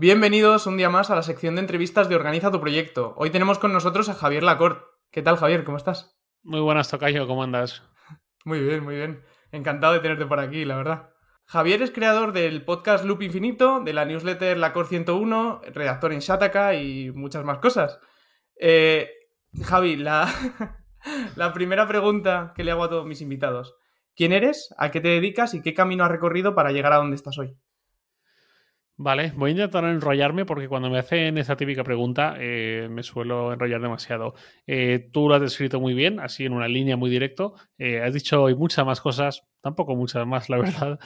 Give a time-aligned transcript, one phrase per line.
[0.00, 3.12] Bienvenidos un día más a la sección de entrevistas de Organiza tu Proyecto.
[3.18, 4.82] Hoy tenemos con nosotros a Javier Lacort.
[5.10, 5.62] ¿Qué tal, Javier?
[5.62, 6.18] ¿Cómo estás?
[6.42, 7.26] Muy buenas, Tocayo.
[7.26, 7.82] ¿Cómo andas?
[8.46, 9.22] Muy bien, muy bien.
[9.52, 11.10] Encantado de tenerte por aquí, la verdad.
[11.44, 16.76] Javier es creador del podcast Loop Infinito, de la newsletter Lacor 101, redactor en Shataka
[16.76, 18.00] y muchas más cosas.
[18.58, 19.10] Eh,
[19.62, 20.32] Javi, la,
[21.36, 23.74] la primera pregunta que le hago a todos mis invitados.
[24.16, 24.74] ¿Quién eres?
[24.78, 25.52] ¿A qué te dedicas?
[25.52, 27.54] ¿Y qué camino has recorrido para llegar a donde estás hoy?
[29.02, 33.50] Vale, voy a intentar enrollarme porque cuando me hacen esa típica pregunta eh, me suelo
[33.50, 34.34] enrollar demasiado.
[34.66, 37.54] Eh, tú lo has descrito muy bien, así en una línea muy directo.
[37.78, 41.00] Eh, has dicho hoy muchas más cosas, tampoco muchas más, la verdad.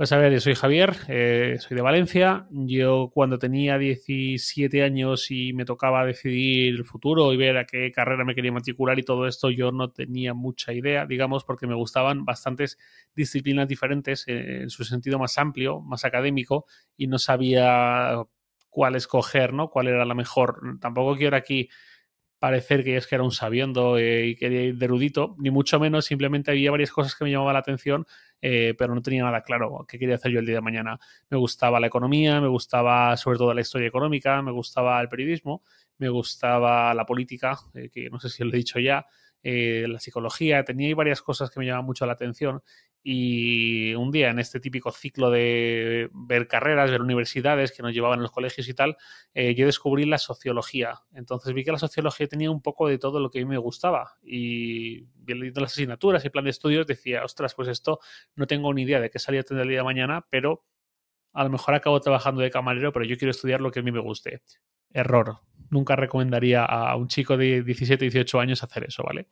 [0.00, 2.46] Pues a ver, yo soy Javier, eh, soy de Valencia.
[2.50, 7.92] Yo cuando tenía 17 años y me tocaba decidir el futuro y ver a qué
[7.92, 11.74] carrera me quería matricular y todo esto, yo no tenía mucha idea, digamos, porque me
[11.74, 12.78] gustaban bastantes
[13.14, 16.64] disciplinas diferentes eh, en su sentido más amplio, más académico,
[16.96, 18.24] y no sabía
[18.70, 19.68] cuál escoger, ¿no?
[19.68, 20.78] Cuál era la mejor.
[20.80, 21.68] Tampoco quiero aquí
[22.40, 25.78] parecer que es que era un sabiendo eh, y quería ir de erudito, ni mucho
[25.78, 28.06] menos, simplemente había varias cosas que me llamaban la atención,
[28.40, 30.98] eh, pero no tenía nada claro qué quería hacer yo el día de mañana.
[31.28, 35.62] Me gustaba la economía, me gustaba sobre todo la historia económica, me gustaba el periodismo,
[35.98, 39.06] me gustaba la política, eh, que no sé si lo he dicho ya,
[39.42, 42.62] la psicología, tenía varias cosas que me llamaban mucho la atención
[43.02, 48.18] y un día en este típico ciclo de ver carreras, ver universidades que nos llevaban
[48.18, 48.96] en los colegios y tal,
[49.32, 51.00] eh, yo descubrí la sociología.
[51.14, 53.58] Entonces vi que la sociología tenía un poco de todo lo que a mí me
[53.58, 54.16] gustaba.
[54.22, 58.00] Y viendo las asignaturas y plan de estudios decía, ostras, pues esto
[58.34, 60.64] no tengo ni idea de qué salía a tener el día de mañana, pero
[61.32, 63.92] a lo mejor acabo trabajando de camarero, pero yo quiero estudiar lo que a mí
[63.92, 64.42] me guste.
[64.92, 65.38] Error.
[65.70, 69.28] Nunca recomendaría a un chico de 17, 18 años hacer eso, ¿vale?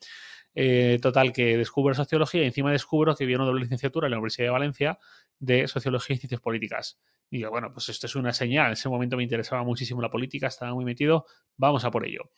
[0.54, 4.16] Eh, total, que descubro sociología y encima descubro que viene una doble licenciatura en la
[4.16, 4.98] Universidad de Valencia
[5.38, 6.98] de sociología y ciencias políticas.
[7.30, 8.66] Y yo, bueno, pues esto es una señal.
[8.66, 12.30] En ese momento me interesaba muchísimo la política, estaba muy metido, vamos a por ello.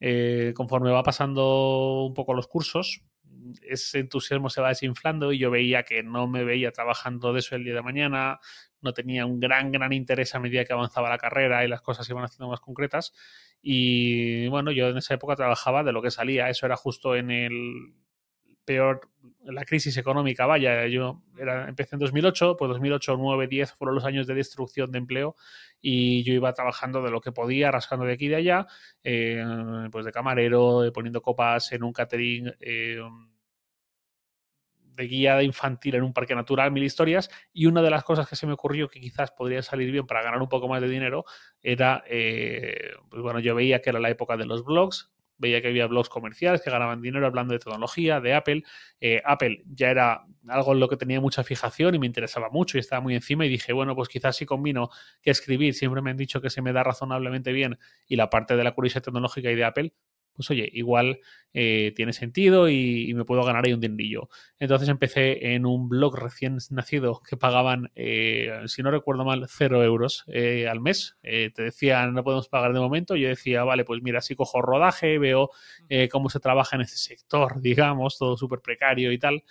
[0.00, 3.02] Eh, conforme va pasando un poco los cursos,
[3.62, 7.56] ese entusiasmo se va desinflando y yo veía que no me veía trabajando de eso
[7.56, 8.40] el día de mañana,
[8.80, 12.06] no tenía un gran, gran interés a medida que avanzaba la carrera y las cosas
[12.06, 13.12] se iban haciendo más concretas.
[13.62, 17.30] Y bueno, yo en esa época trabajaba de lo que salía, eso era justo en
[17.30, 17.94] el
[18.64, 19.08] peor,
[19.44, 24.04] la crisis económica, vaya, yo era, empecé en 2008, pues 2008, 9, 10 fueron los
[24.04, 25.36] años de destrucción de empleo
[25.80, 28.66] y yo iba trabajando de lo que podía, rascando de aquí y de allá,
[29.02, 29.44] eh,
[29.92, 32.52] pues de camarero, poniendo copas en un catering.
[32.60, 33.00] Eh,
[34.96, 38.36] de guía infantil en un parque natural, mil historias, y una de las cosas que
[38.36, 41.24] se me ocurrió que quizás podría salir bien para ganar un poco más de dinero
[41.62, 45.68] era, eh, pues bueno, yo veía que era la época de los blogs, veía que
[45.68, 48.62] había blogs comerciales que ganaban dinero hablando de tecnología, de Apple.
[49.00, 52.76] Eh, Apple ya era algo en lo que tenía mucha fijación y me interesaba mucho
[52.76, 54.90] y estaba muy encima y dije, bueno, pues quizás si combino
[55.22, 58.56] que escribir, siempre me han dicho que se me da razonablemente bien y la parte
[58.56, 59.94] de la curiosidad tecnológica y de Apple,
[60.34, 61.20] pues oye, igual
[61.56, 64.28] eh, tiene sentido y, me puedo ganar ahí un dinerillo.
[64.58, 69.84] Entonces empecé en un blog recién nacido que pagaban, eh, si no recuerdo mal, cero
[69.84, 71.16] euros eh, al mes.
[71.22, 73.14] te decían, no podemos pagar de momento.
[73.14, 75.50] Yo decía, vale, pues mira, si cojo rodaje, veo
[76.10, 79.44] cómo se trabaja en ese sector, digamos, todo súper precario y tal.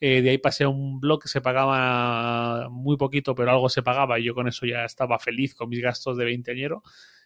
[0.00, 4.18] de ahí pasé a un blog que se pagaba muy poquito, pero algo se pagaba
[4.18, 6.82] y yo con eso ya estaba feliz con mis gastos de veinteañero.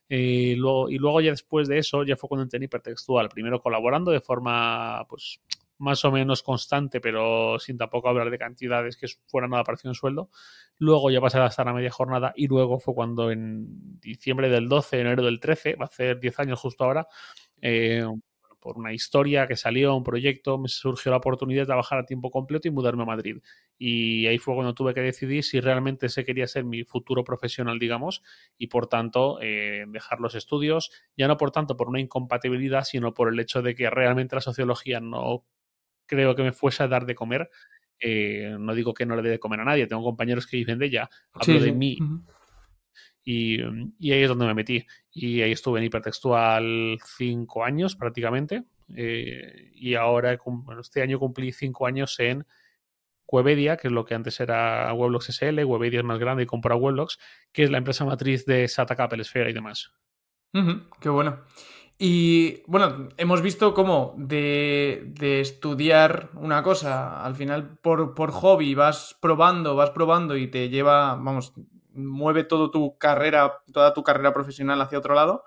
[0.09, 3.61] Eh, luego, y luego ya después de eso ya fue cuando entré en hipertextual, primero
[3.61, 5.41] colaborando de forma pues
[5.79, 9.95] más o menos constante, pero sin tampoco hablar de cantidades que fueran nada parecido en
[9.95, 10.31] sueldo.
[10.79, 14.69] Luego ya pasé a estar a media jornada y luego fue cuando en diciembre del
[14.69, 17.07] 12, enero del 13, va a ser 10 años justo ahora,
[17.61, 18.07] eh,
[18.65, 22.31] por una historia que salió, un proyecto, me surgió la oportunidad de trabajar a tiempo
[22.31, 23.43] completo y mudarme a Madrid.
[23.77, 27.79] Y ahí fue cuando tuve que decidir si realmente ese quería ser mi futuro profesional,
[27.79, 28.23] digamos,
[28.57, 33.13] y por tanto eh, dejar los estudios, ya no por tanto por una incompatibilidad, sino
[33.13, 35.45] por el hecho de que realmente la sociología no
[36.07, 37.51] creo que me fuese a dar de comer.
[38.01, 40.79] Eh, no digo que no le dé de comer a nadie, tengo compañeros que dicen
[40.79, 41.99] de ella, hablo de mí.
[43.25, 44.87] Y, ahí es donde me metí.
[45.13, 48.65] Y ahí estuve en hipertextual cinco años prácticamente.
[48.95, 50.39] Eh, y ahora,
[50.81, 52.45] este año cumplí cinco años en
[53.27, 55.65] Webedia, que es lo que antes era Weblogs SL.
[55.65, 57.19] Webedia es más grande y compra Weblogs,
[57.53, 59.93] que es la empresa matriz de SATA Apple Esfera y demás.
[61.01, 61.41] qué bueno.
[61.97, 68.75] Y bueno, hemos visto cómo de, de, estudiar una cosa, al final por, por hobby
[68.75, 71.55] vas probando, vas probando y te lleva, vamos,
[71.95, 75.45] mueve toda tu carrera, toda tu carrera profesional hacia otro lado.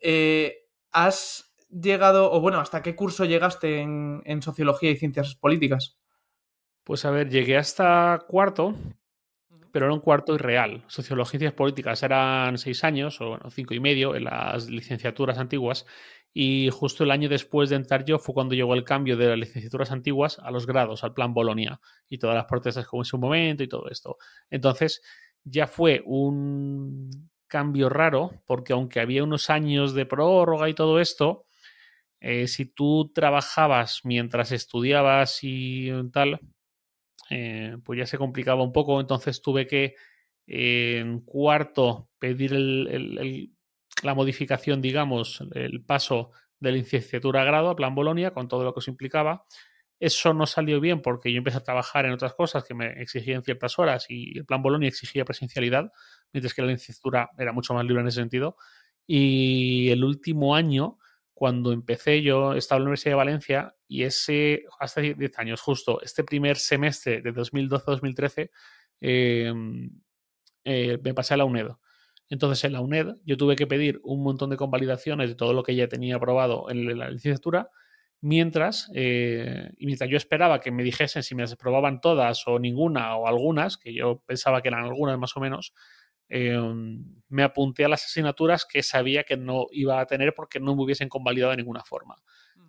[0.00, 5.98] Eh, ¿Has llegado, o bueno, hasta qué curso llegaste en, sociología y ciencias políticas?
[6.84, 8.74] Pues a ver, llegué hasta cuarto
[9.70, 10.82] pero era un cuarto irreal.
[10.88, 15.86] Sociologías políticas eran seis años, o bueno, cinco y medio en las licenciaturas antiguas,
[16.32, 19.38] y justo el año después de entrar yo fue cuando llegó el cambio de las
[19.38, 23.18] licenciaturas antiguas a los grados, al plan Bolonia, y todas las protestas como en su
[23.18, 24.18] momento y todo esto.
[24.50, 25.02] Entonces,
[25.44, 27.10] ya fue un
[27.46, 31.46] cambio raro, porque aunque había unos años de prórroga y todo esto,
[32.20, 36.40] eh, si tú trabajabas mientras estudiabas y tal,
[37.30, 39.00] eh, pues ya se complicaba un poco.
[39.00, 39.94] Entonces tuve que
[40.46, 42.52] en cuarto pedir
[44.02, 48.64] la modificación, digamos, el paso de la licenciatura a grado a Plan Bolonia con todo
[48.64, 49.44] lo que eso implicaba.
[50.00, 53.42] Eso no salió bien porque yo empecé a trabajar en otras cosas que me exigían
[53.42, 55.90] ciertas horas y el Plan Bolonia exigía presencialidad,
[56.32, 58.56] mientras que la licenciatura era mucho más libre en ese sentido.
[59.06, 60.98] Y el último año
[61.38, 66.02] cuando empecé yo estaba en la Universidad de Valencia y ese, hace 10 años justo,
[66.02, 68.50] este primer semestre de 2012-2013,
[69.00, 69.88] em,
[70.64, 71.68] eh, me pasé a la UNED.
[72.28, 75.62] Entonces en la UNED yo tuve que pedir un montón de convalidaciones de todo lo
[75.62, 77.70] que ya tenía aprobado en la licenciatura,
[78.20, 83.16] mientras, eh, mientras yo esperaba que me dijesen si me las aprobaban todas o ninguna
[83.16, 85.72] o algunas, que yo pensaba que eran algunas más o menos,
[86.30, 90.76] Em, me apunté a las asignaturas que sabía que no iba a tener porque no
[90.76, 92.16] me hubiesen convalidado de ninguna forma.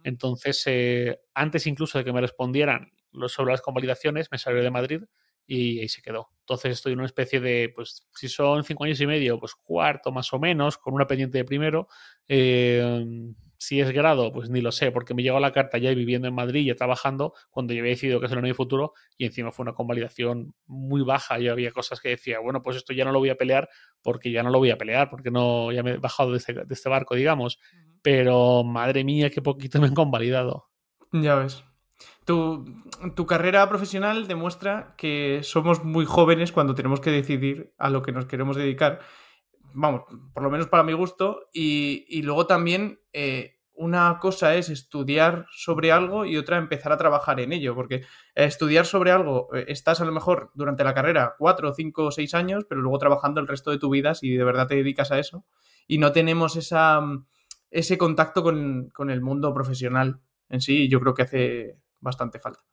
[0.03, 2.91] Entonces, eh, antes incluso de que me respondieran
[3.27, 5.03] sobre las convalidaciones, me salió de Madrid
[5.45, 6.29] y ahí se quedó.
[6.41, 10.11] Entonces estoy en una especie de, pues si son cinco años y medio, pues cuarto
[10.11, 11.89] más o menos, con una pendiente de primero.
[12.29, 13.05] Eh,
[13.59, 16.33] si es grado, pues ni lo sé, porque me llegó la carta ya viviendo en
[16.33, 19.63] Madrid, ya trabajando, cuando yo había decidido que eso era mi futuro, y encima fue
[19.63, 21.39] una convalidación muy baja.
[21.39, 23.69] Yo había cosas que decía, bueno, pues esto ya no lo voy a pelear
[24.01, 26.55] porque ya no lo voy a pelear, porque no, ya me he bajado de este,
[26.69, 27.59] este barco, digamos.
[28.01, 30.69] Pero madre mía, qué poquito me han convalidado.
[31.11, 31.61] Ya ves.
[32.23, 32.63] Tu,
[33.13, 38.13] tu, carrera profesional demuestra que somos muy jóvenes cuando tenemos que decidir a lo que
[38.13, 39.01] nos queremos dedicar
[39.73, 45.45] vamos, por lo menos para mi gusto, y, luego también eh, una cosa es estudiar
[45.51, 48.03] sobre algo y otra empezar a trabajar en ello, porque
[48.35, 52.33] estudiar sobre algo, eh, estás a lo mejor durante la carrera cuatro, cinco o seis
[52.33, 55.19] años, pero luego trabajando el resto de tu vida si de verdad te dedicas a
[55.19, 55.45] eso,
[55.87, 57.01] y no tenemos esa,
[57.71, 60.19] ese contacto con, el mundo profesional
[60.49, 62.63] en sí, yo creo que hace bastante falta.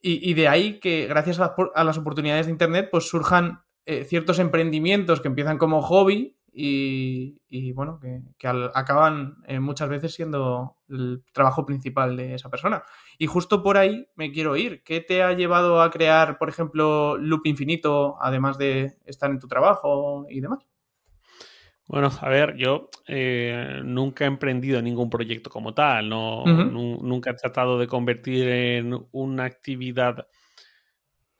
[0.00, 4.40] Y, de ahí que gracias a, a las oportunidades de Internet, pues surjan eh, ciertos
[4.40, 11.66] emprendimientos que empiezan como hobby y, bueno, que, acaban eh, muchas veces siendo el trabajo
[11.66, 12.82] principal de esa persona.
[13.18, 14.82] Y justo por ahí me quiero ir.
[14.82, 19.48] ¿Qué te ha llevado a crear, por ejemplo, Loop Infinito, además de estar en tu
[19.48, 20.66] trabajo y demás?
[21.88, 27.34] Bueno, a ver, yo eh, nunca he emprendido ningún proyecto como tal, no, nunca he
[27.34, 30.26] tratado de convertir en una actividad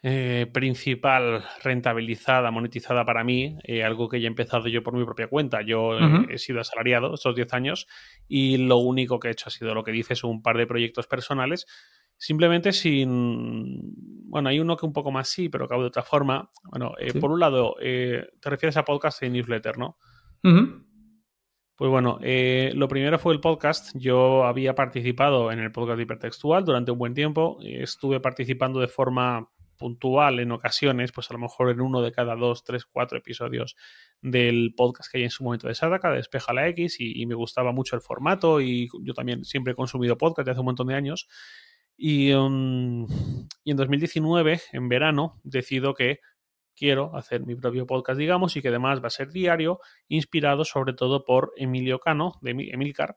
[0.09, 5.05] eh, principal rentabilizada, monetizada para mí, eh, algo que ya he empezado yo por mi
[5.05, 5.63] propia cuenta.
[5.63, 5.99] Yo
[6.29, 7.89] he sido asalariado estos 10 años
[8.29, 11.09] y lo único que he hecho ha sido lo que dices, un par de proyectos
[11.09, 11.67] personales,
[12.17, 13.81] simplemente sin...
[14.29, 16.53] Bueno, hay uno que un poco más sí, pero acabo de otra forma.
[16.71, 19.99] Bueno, eh, por un lado, te refieres a podcast y newsletter, ¿no?
[21.75, 23.91] Pues bueno, lo primero fue el podcast.
[23.99, 27.59] Yo había participado en el podcast hipertextual durante un buen tiempo.
[27.61, 32.35] Estuve participando de forma puntual en ocasiones, pues a lo mejor en uno de cada
[32.35, 33.77] dos, tres, cuatro episodios
[34.21, 37.35] del podcast que hay en su momento de Sadaka, de Despeja la X, y, me
[37.35, 40.89] gustaba mucho el formato y yo también siempre he consumido podcast desde hace un montón
[40.89, 41.29] de años.
[41.97, 43.07] Y, um,
[43.65, 46.21] en 2019, en verano, decido que
[46.75, 50.93] quiero hacer mi propio podcast, digamos, y que además va a ser diario, inspirado sobre
[50.93, 53.17] todo por Emilio Cano, de Emilcar,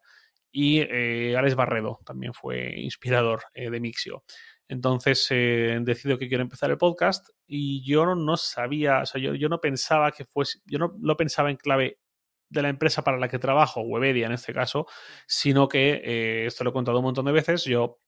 [0.51, 4.24] y eh, Alex Barredo, también fue inspirador eh, de Mixio.
[4.70, 9.34] Entonces eh, decido que quiero empezar el podcast y yo no sabía, o sea, yo,
[9.34, 12.00] yo no pensaba que fuese, yo no lo pensaba en clave
[12.50, 14.86] de la empresa para la que trabajo, Webedia en este caso,
[15.28, 18.00] sino que, eh, esto lo he contado un montón de veces, yo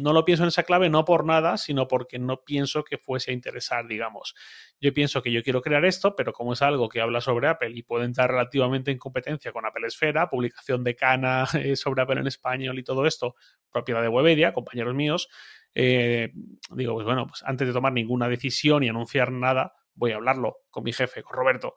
[0.00, 3.30] no lo pienso en esa clave no por nada, sino porque no pienso que fuese
[3.30, 4.34] a interesar, digamos.
[4.80, 7.72] Yo pienso que yo quiero crear esto, pero como es algo que habla sobre Apple
[7.74, 12.20] y puede entrar relativamente en competencia con Apple Esfera, publicación de Cana eh, sobre Apple
[12.20, 13.34] en español y todo esto,
[13.70, 15.28] propiedad de Webedia, compañeros míos,
[15.74, 16.32] eh,
[16.70, 20.58] digo, pues bueno, pues antes de tomar ninguna decisión y anunciar nada, voy a hablarlo
[20.70, 21.74] con mi jefe, con Roberto.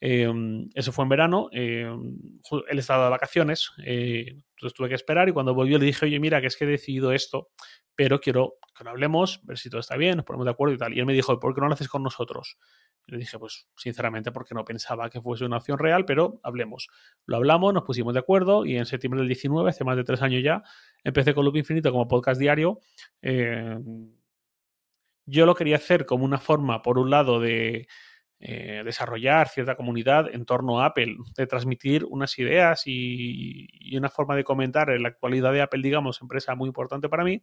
[0.00, 0.30] Eh,
[0.74, 1.90] eso fue en verano, eh,
[2.68, 6.40] él estaba de vacaciones, entonces tuve que esperar y cuando volvió le dije, oye, mira,
[6.40, 7.48] que es que he decidido esto,
[7.94, 10.78] pero quiero que lo hablemos, ver si todo está bien, nos ponemos de acuerdo y
[10.78, 10.94] tal.
[10.94, 12.58] Y él me dijo, ¿por qué no lo haces con nosotros?
[13.06, 16.88] le dije, pues sinceramente, porque no pensaba que fuese una opción real, pero hablemos.
[17.26, 20.22] Lo hablamos, nos pusimos de acuerdo y en septiembre del 19, hace más de tres
[20.22, 20.62] años ya,
[21.02, 22.80] empecé con Loop Infinito como podcast diario.
[23.20, 23.78] Eh,
[25.26, 27.86] yo lo quería hacer como una forma, por un lado, de
[28.46, 34.36] eh, desarrollar cierta comunidad en torno a Apple, de transmitir unas ideas y, una forma
[34.36, 37.40] de comentar en la actualidad de Apple, digamos, empresa muy importante para mí,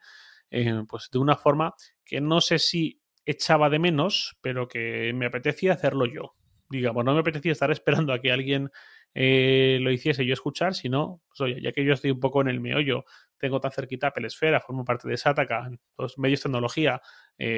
[0.52, 1.74] eh, pues de una forma
[2.06, 6.36] que no sé si echaba de menos, pero que me apetecía hacerlo yo.
[6.70, 8.70] Digamos, no me apetecía estar esperando a que alguien
[9.16, 12.48] eh, lo hiciese yo escuchar, sino, pues oye, ya que yo estoy un poco en
[12.48, 13.06] el meollo,
[13.40, 15.68] tengo tan cerquita Apple Esfera, formo parte de Sataka,
[15.98, 17.02] los medios de tecnología,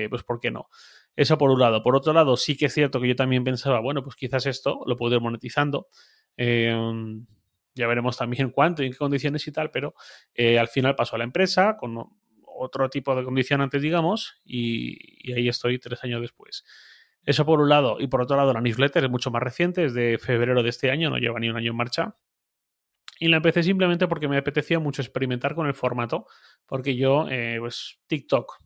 [0.09, 0.69] pues ¿por qué no?
[1.15, 1.83] Eso por un lado.
[1.83, 4.81] Por otro lado, sí que es cierto que yo también pensaba, bueno, pues quizás esto
[4.85, 5.87] lo puedo ir monetizando.
[6.37, 7.25] Em,
[7.75, 9.93] ya veremos también cuánto y en qué condiciones y tal, pero
[10.33, 11.97] eh, al final pasó a la empresa con
[12.45, 16.63] otro tipo de condicionantes, digamos, y, y ahí estoy tres años después.
[17.25, 17.97] Eso por un lado.
[17.99, 20.91] Y por otro lado, la newsletter es mucho más reciente, es de febrero de este
[20.91, 22.15] año, no lleva ni un año en marcha.
[23.19, 26.27] Y la empecé simplemente porque me apetecía mucho experimentar con el formato,
[26.65, 28.62] porque yo, eh, pues, TikTok,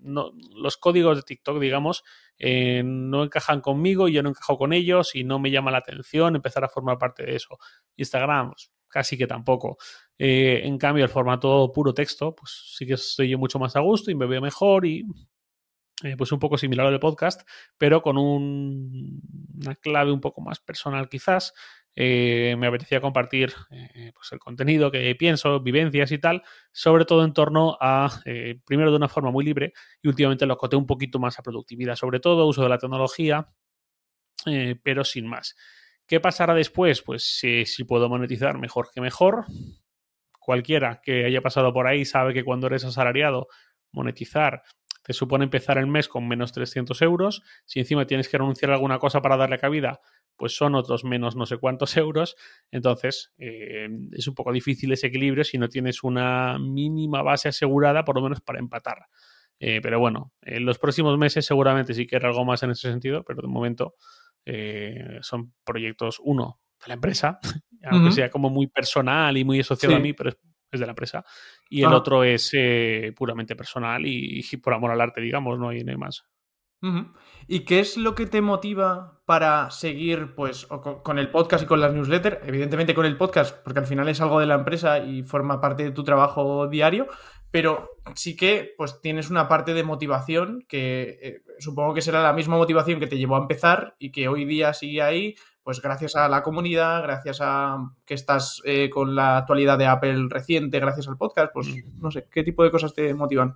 [0.00, 2.04] no, los códigos de TikTok, digamos,
[2.38, 6.36] eh, no encajan conmigo, yo no encajo con ellos y no me llama la atención
[6.36, 7.58] empezar a formar parte de eso.
[7.96, 9.78] Instagram, pues, casi que tampoco.
[10.18, 13.80] Eh, en cambio, el formato puro texto, pues sí que estoy yo mucho más a
[13.80, 15.04] gusto y me veo mejor y
[16.04, 17.42] eh, pues un poco similar al podcast,
[17.76, 21.54] pero con una clave un poco más personal quizás.
[22.00, 27.24] Eh, me apetecía compartir eh, pues el contenido que pienso, vivencias y tal, sobre todo
[27.24, 28.20] en torno a,
[28.64, 31.96] primero de una forma muy libre y últimamente lo coté un poquito más a productividad,
[31.96, 33.48] sobre todo uso de la tecnología,
[34.84, 35.56] pero sin más.
[36.06, 37.02] ¿Qué pasará después?
[37.02, 39.46] Pues si puedo monetizar, mejor que mejor.
[40.38, 43.48] Cualquiera que haya pasado por ahí sabe que cuando eres asalariado,
[43.90, 44.62] monetizar
[45.08, 47.42] te supone empezar el mes con menos 300 euros.
[47.64, 50.02] Si encima tienes que renunciar a alguna cosa para darle cabida,
[50.36, 52.36] pues son otros menos no sé cuántos euros.
[52.70, 58.04] Entonces, eh, es un poco difícil ese equilibrio si no tienes una mínima base asegurada,
[58.04, 59.06] por lo menos para empatar.
[59.58, 62.90] Eh, pero bueno, en los próximos meses seguramente sí que era algo más en ese
[62.90, 63.94] sentido, pero de momento
[64.44, 67.40] eh, son proyectos, uno, de la empresa,
[67.84, 70.38] aunque sea como muy personal y muy asociado a mí, pero es
[70.70, 71.24] es de la empresa.
[71.68, 75.84] Y el otro es eh, puramente personal y, por amor al arte, digamos, no hay,
[75.84, 76.24] no más.
[77.48, 81.80] ¿Y qué es lo que te motiva para seguir pues con, el podcast y con
[81.80, 82.38] las newsletters?
[82.46, 85.82] Evidentemente con el podcast, porque al final es algo de la empresa y forma parte
[85.82, 87.08] de tu trabajo diario,
[87.50, 92.32] pero sí que pues tienes una parte de motivación que eh, supongo que será la
[92.32, 95.34] misma motivación que te llevó a empezar y que hoy día sigue ahí
[95.68, 100.28] pues gracias a la comunidad, gracias a que estás eh, con la actualidad de Apple
[100.30, 101.68] reciente, gracias al podcast, pues
[102.00, 103.54] no sé, ¿qué tipo de cosas te motivan?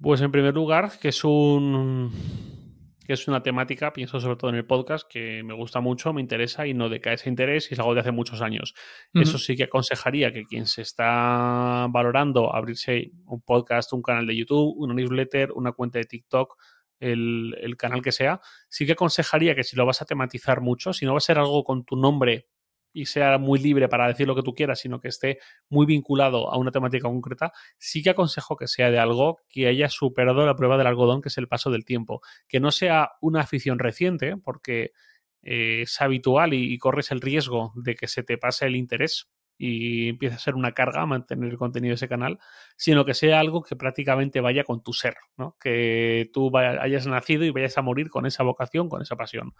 [0.00, 2.12] Pues en primer lugar, que es un
[3.04, 6.20] que es una temática, pienso sobre todo en el podcast, que me gusta mucho, me
[6.20, 8.74] interesa y no decae ese interés y es algo de hace muchos años.
[9.12, 14.36] Eso sí que aconsejaría que quien se está valorando abrirse un podcast, un canal de
[14.36, 16.54] YouTube, una newsletter, una cuenta de TikTok,
[17.00, 21.06] el, canal que sea, sí que aconsejaría que si lo vas a tematizar mucho, si
[21.06, 22.48] no va a ser algo con tu nombre
[22.92, 25.38] y sea muy libre para decir lo que tú quieras, sino que esté
[25.68, 29.88] muy vinculado a una temática concreta, sí que aconsejo que sea de algo que haya
[29.88, 32.20] superado la prueba del algodón, que es el paso del tiempo.
[32.48, 34.92] Que no sea una afición reciente, porque
[35.42, 39.28] eh, es habitual y, corres el riesgo de que se te pase el interés
[39.58, 42.38] y empieza a ser una carga mantener el contenido de ese canal,
[42.76, 45.56] sino que sea algo que prácticamente vaya con tu ser, ¿no?
[45.60, 49.54] Que tú hayas nacido y vayas a morir con esa vocación, con esa pasión.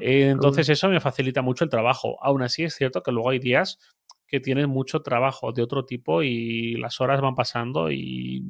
[0.00, 2.22] Eh, entonces eso me facilita mucho el trabajo.
[2.22, 3.78] Aún así es cierto que luego hay días
[4.26, 8.44] que tienes mucho trabajo de otro tipo y las horas van pasando y,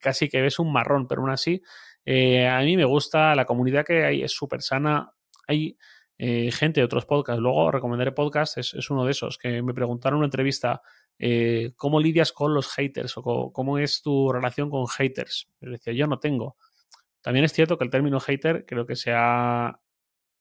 [0.00, 1.62] casi que ves un marrón, pero aún así
[2.04, 5.12] eh, a mí me gusta, la comunidad que hay es súper sana.
[5.46, 5.76] Hay
[6.18, 7.40] eh, gente de otros podcasts.
[7.40, 10.82] Luego recomendaré podcast, es, uno de esos, que me preguntaron en una entrevista
[11.18, 15.48] eh, cómo lidias con los haters o cómo, es tu relación con haters.
[15.60, 16.56] Yo decía, yo no tengo.
[17.20, 19.80] También es cierto que el término hater creo que se ha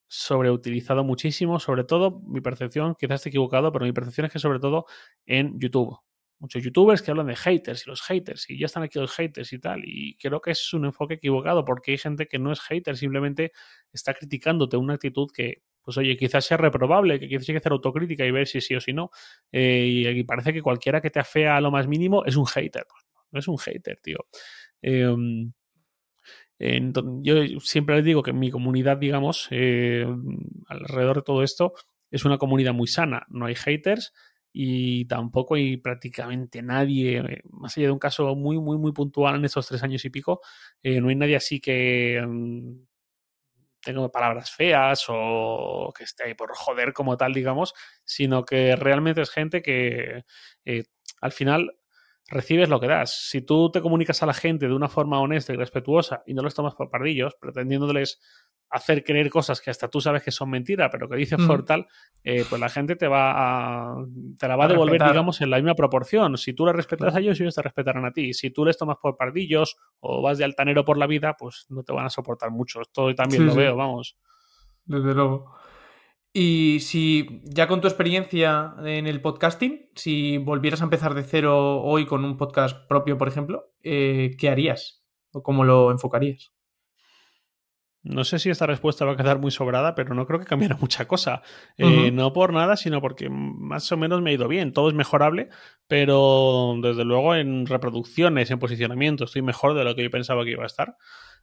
[0.07, 4.59] sobreutilizado muchísimo, sobre todo mi percepción, quizás esté equivocado, pero mi percepción es que sobre
[4.59, 4.85] todo
[5.25, 5.97] en YouTube
[6.43, 9.53] muchos youtubers que hablan de haters y los haters y ya están aquí los haters
[9.53, 9.81] y tal.
[9.85, 13.53] Y creo que es un enfoque equivocado porque hay gente que no es hater, simplemente
[13.93, 17.71] está criticándote una actitud que, pues oye, quizás sea reprobable, que quizás hay que hacer
[17.71, 19.09] autocrítica y ver si sí o si no.
[19.53, 22.85] Eh, y, parece que cualquiera que te afea a lo más mínimo es un hater.
[22.89, 24.27] Pues no es un hater, tío.
[24.81, 25.53] Em,
[27.21, 30.05] yo siempre les digo que mi comunidad, digamos, eh,
[30.67, 31.73] alrededor de todo esto,
[32.11, 33.25] es una comunidad muy sana.
[33.29, 34.13] No hay haters,
[34.53, 39.35] y tampoco hay prácticamente nadie, eh, más allá de un caso muy, muy, muy puntual
[39.35, 40.41] en estos tres años y pico,
[40.83, 42.73] eh, no hay nadie así que mm,
[43.81, 47.73] tenga palabras feas o que esté ahí por joder como tal, digamos,
[48.05, 50.23] sino que realmente es gente que
[50.65, 50.83] eh,
[51.21, 51.75] al final
[52.27, 53.29] recibes lo que das.
[53.29, 56.41] Si tú te comunicas a la gente de una forma honesta y respetuosa y no
[56.41, 58.21] los tomas por pardillos, pretendiéndoles
[58.69, 61.87] hacer creer cosas que hasta tú sabes que son mentiras, pero que dices por tal,
[62.23, 64.05] eh, pues la gente te va a,
[64.39, 66.37] te la va a, devolver, digamos, en la misma proporción.
[66.37, 68.33] Si tú le respetas a ellos, ellos te respetarán a ti.
[68.33, 71.83] Si tú les tomas por pardillos o vas de altanero por la vida, pues no
[71.83, 72.81] te van a soportar mucho.
[72.81, 74.17] Esto también lo veo, vamos.
[74.85, 75.53] Desde luego.
[76.35, 81.79] Y si ya con tu experiencia en el podcasting, si volvieras a empezar de cero
[81.83, 85.03] hoy con un podcast propio, por ejemplo, eh, ¿qué harías?
[85.31, 86.52] ¿O cómo lo enfocarías?
[88.03, 90.77] No sé si esta respuesta va a quedar muy sobrada, pero no creo que cambiara
[90.81, 91.41] mucha cosa.
[91.77, 94.73] Eh, no por nada, sino porque más o menos me ha ido bien.
[94.73, 95.49] Todo es mejorable,
[95.87, 100.51] pero desde luego en reproducciones, en posicionamiento, estoy mejor de lo que yo pensaba que
[100.51, 100.97] iba a estar.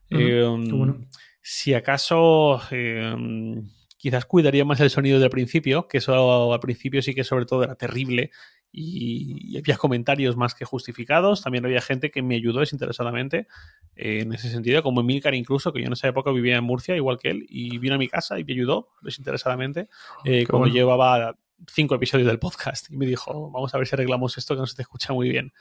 [0.09, 1.07] Em,
[1.41, 7.15] si acaso em, quizás cuidaría más el sonido del principio, que eso al principio sí
[7.15, 8.31] que sobre todo era terrible
[8.71, 11.41] y, había comentarios más que justificados.
[11.41, 13.47] También había gente que me ayudó desinteresadamente
[13.95, 17.17] en ese sentido, como Emilcar incluso, que yo en esa época vivía en Murcia, igual
[17.17, 19.89] que él, y vino a mi casa y me ayudó desinteresadamente
[20.23, 21.35] eh, cuando llevaba
[21.67, 24.67] cinco episodios del podcast y me dijo, vamos a ver si arreglamos esto que no
[24.67, 25.53] se te escucha muy bien.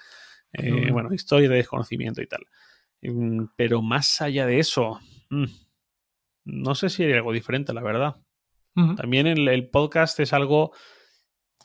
[0.52, 2.46] Eh, bueno, historia de desconocimiento y tal.
[3.02, 5.00] Mm, pero más allá de eso,
[5.30, 5.44] mm,
[6.44, 8.16] no sé si hay algo diferente, la verdad.
[8.96, 10.72] También el podcast es algo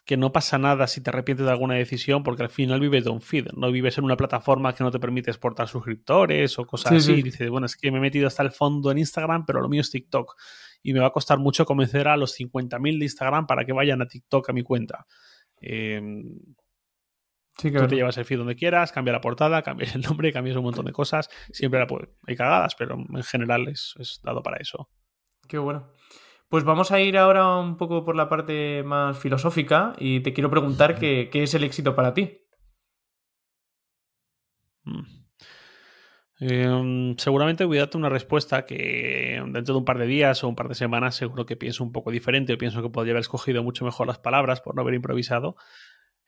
[0.05, 3.09] que no pasa nada si te arrepientes de alguna decisión, porque al final vives de
[3.09, 6.93] un feed, no vives en una plataforma que no te permite exportar suscriptores o cosas
[6.93, 7.23] así.
[7.23, 9.81] Dices, bueno, es que me he metido hasta el fondo en Instagram, pero lo mío
[9.81, 10.35] es TikTok.
[10.83, 13.99] Y me va a costar mucho convencer a los 50.000 de Instagram para que vayan
[14.03, 15.07] a TikTok a mi cuenta.
[15.59, 15.99] Eh,
[17.57, 20.55] sí, Tú te llevas el feed donde quieras, cambia la portada, cambias el nombre, cambias
[20.55, 21.29] un montón de cosas.
[21.51, 21.83] Siempre
[22.27, 24.87] hay cagadas, pero en general es, es dado para eso.
[25.47, 25.91] Qué bueno.
[26.49, 30.49] Pues vamos a ir ahora un poco por la parte más filosófica y te quiero
[30.49, 32.41] preguntar qué, es el éxito para ti.
[34.83, 35.25] Mm.
[36.39, 40.49] Em, seguramente voy a darte una respuesta que dentro de un par de días o
[40.49, 43.21] un par de semanas seguro que pienso un poco diferente o pienso que podría haber
[43.21, 45.55] escogido mucho mejor las palabras por no haber improvisado.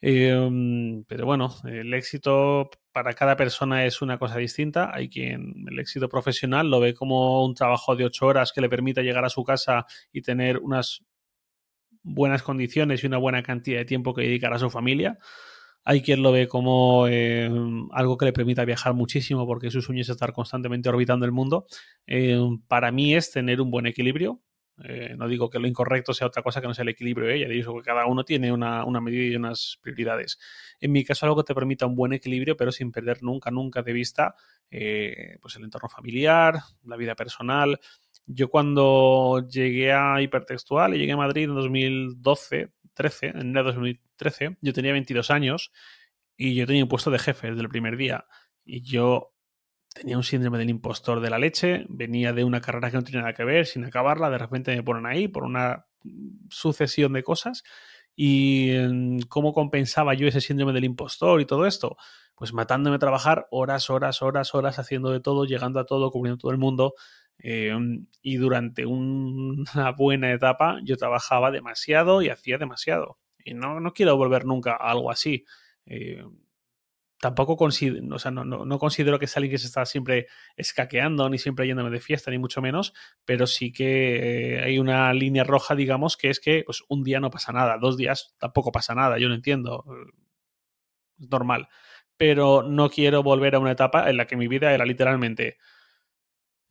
[0.01, 4.91] Em, pero bueno, el éxito para cada persona es una cosa distinta.
[4.93, 8.69] Hay quien el éxito profesional lo ve como un trabajo de ocho horas que le
[8.69, 11.03] permita llegar a su casa y tener unas
[12.03, 15.17] buenas condiciones y una buena cantidad de tiempo que dedicar a su familia.
[15.83, 20.01] Hay quien lo ve como em, algo que le permita viajar muchísimo porque su sueño
[20.01, 21.65] es estar constantemente orbitando el mundo.
[22.07, 24.41] Em, para mí es tener un buen equilibrio
[24.83, 27.47] eh, no digo que lo incorrecto sea otra cosa que no sea el equilibrio, ya
[27.47, 30.37] digo que cada uno tiene una, medida y unas prioridades.
[30.79, 33.81] En mi caso, algo que te permita un buen equilibrio, pero sin perder nunca, nunca
[33.81, 34.35] de vista
[34.69, 37.79] eh, pues el entorno familiar, la vida personal.
[38.27, 43.71] Yo cuando llegué a Hipertextual y llegué a Madrid en 2012, 13, en enero de
[43.73, 45.71] 2013, yo tenía 22 años
[46.35, 48.25] y yo tenía un puesto de jefe desde el primer día.
[48.63, 49.33] Y yo
[49.97, 53.21] tenía un síndrome del impostor de la leche, venía de una carrera que no tenía
[53.21, 55.85] nada que ver, sin acabarla, de repente me ponen ahí por una
[56.49, 57.63] sucesión de cosas.
[58.15, 61.97] ¿Y cómo compensaba yo ese síndrome del impostor y todo esto?
[62.35, 66.39] Pues matándome a trabajar horas, horas, horas, horas, haciendo de todo, llegando a todo, cubriendo
[66.39, 66.93] todo el mundo.
[67.39, 69.65] Em, y durante una
[69.97, 73.19] buena etapa yo trabajaba demasiado y hacía demasiado.
[73.45, 75.45] Y no, no quiero volver nunca a algo así.
[75.85, 76.23] Eh,
[77.19, 81.29] tampoco considero, o sea, no, no, considero que sea alguien que se está siempre escaqueando,
[81.29, 82.93] ni siempre yéndome de fiesta, ni mucho menos,
[83.25, 87.19] pero sí que eh, hay una línea roja, digamos, que es que pues, un día
[87.19, 89.83] no pasa nada, dos días tampoco pasa nada, yo no entiendo,
[91.19, 91.69] es normal,
[92.17, 95.57] pero no quiero volver a una etapa en la que mi vida era literalmente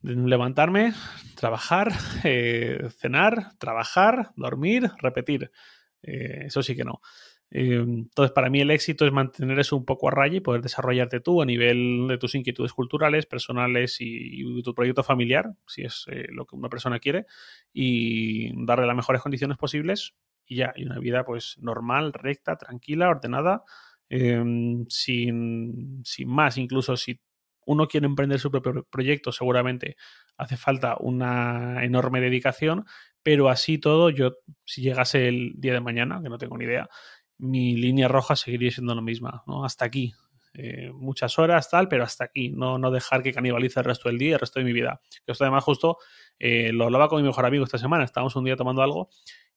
[0.01, 0.93] levantarme,
[1.35, 1.91] trabajar,
[2.23, 5.51] eh, cenar, trabajar, dormir, repetir.
[6.03, 7.01] Eh, eso sí que no.
[7.49, 10.61] Eh, entonces, para mí el éxito es mantener eso un poco a raya y poder
[10.61, 16.05] desarrollarte tú a nivel de tus inquietudes culturales, personales y, tu proyecto familiar, si es
[16.11, 17.25] eh, lo que una persona quiere,
[17.73, 23.09] y darle las mejores condiciones posibles y ya, y una vida pues normal, recta, tranquila,
[23.09, 23.63] ordenada,
[24.09, 27.19] em, sin, sin más, incluso si
[27.65, 29.97] uno quiere emprender su propio proyecto, seguramente
[30.37, 32.85] hace falta una enorme dedicación,
[33.21, 36.87] pero así todo, yo, si llegase el día de mañana, que no tengo ni idea,
[37.37, 39.63] mi línea roja seguiría siendo la misma, ¿no?
[39.63, 40.13] Hasta aquí.
[40.53, 42.49] Eh, muchas horas, tal, pero hasta aquí.
[42.49, 45.01] No, no dejar que canibalice el resto del día el resto de mi vida.
[45.25, 45.97] Que esto además justo
[46.39, 48.03] eh, lo hablaba con mi mejor amigo esta semana.
[48.03, 49.09] Estábamos un día tomando algo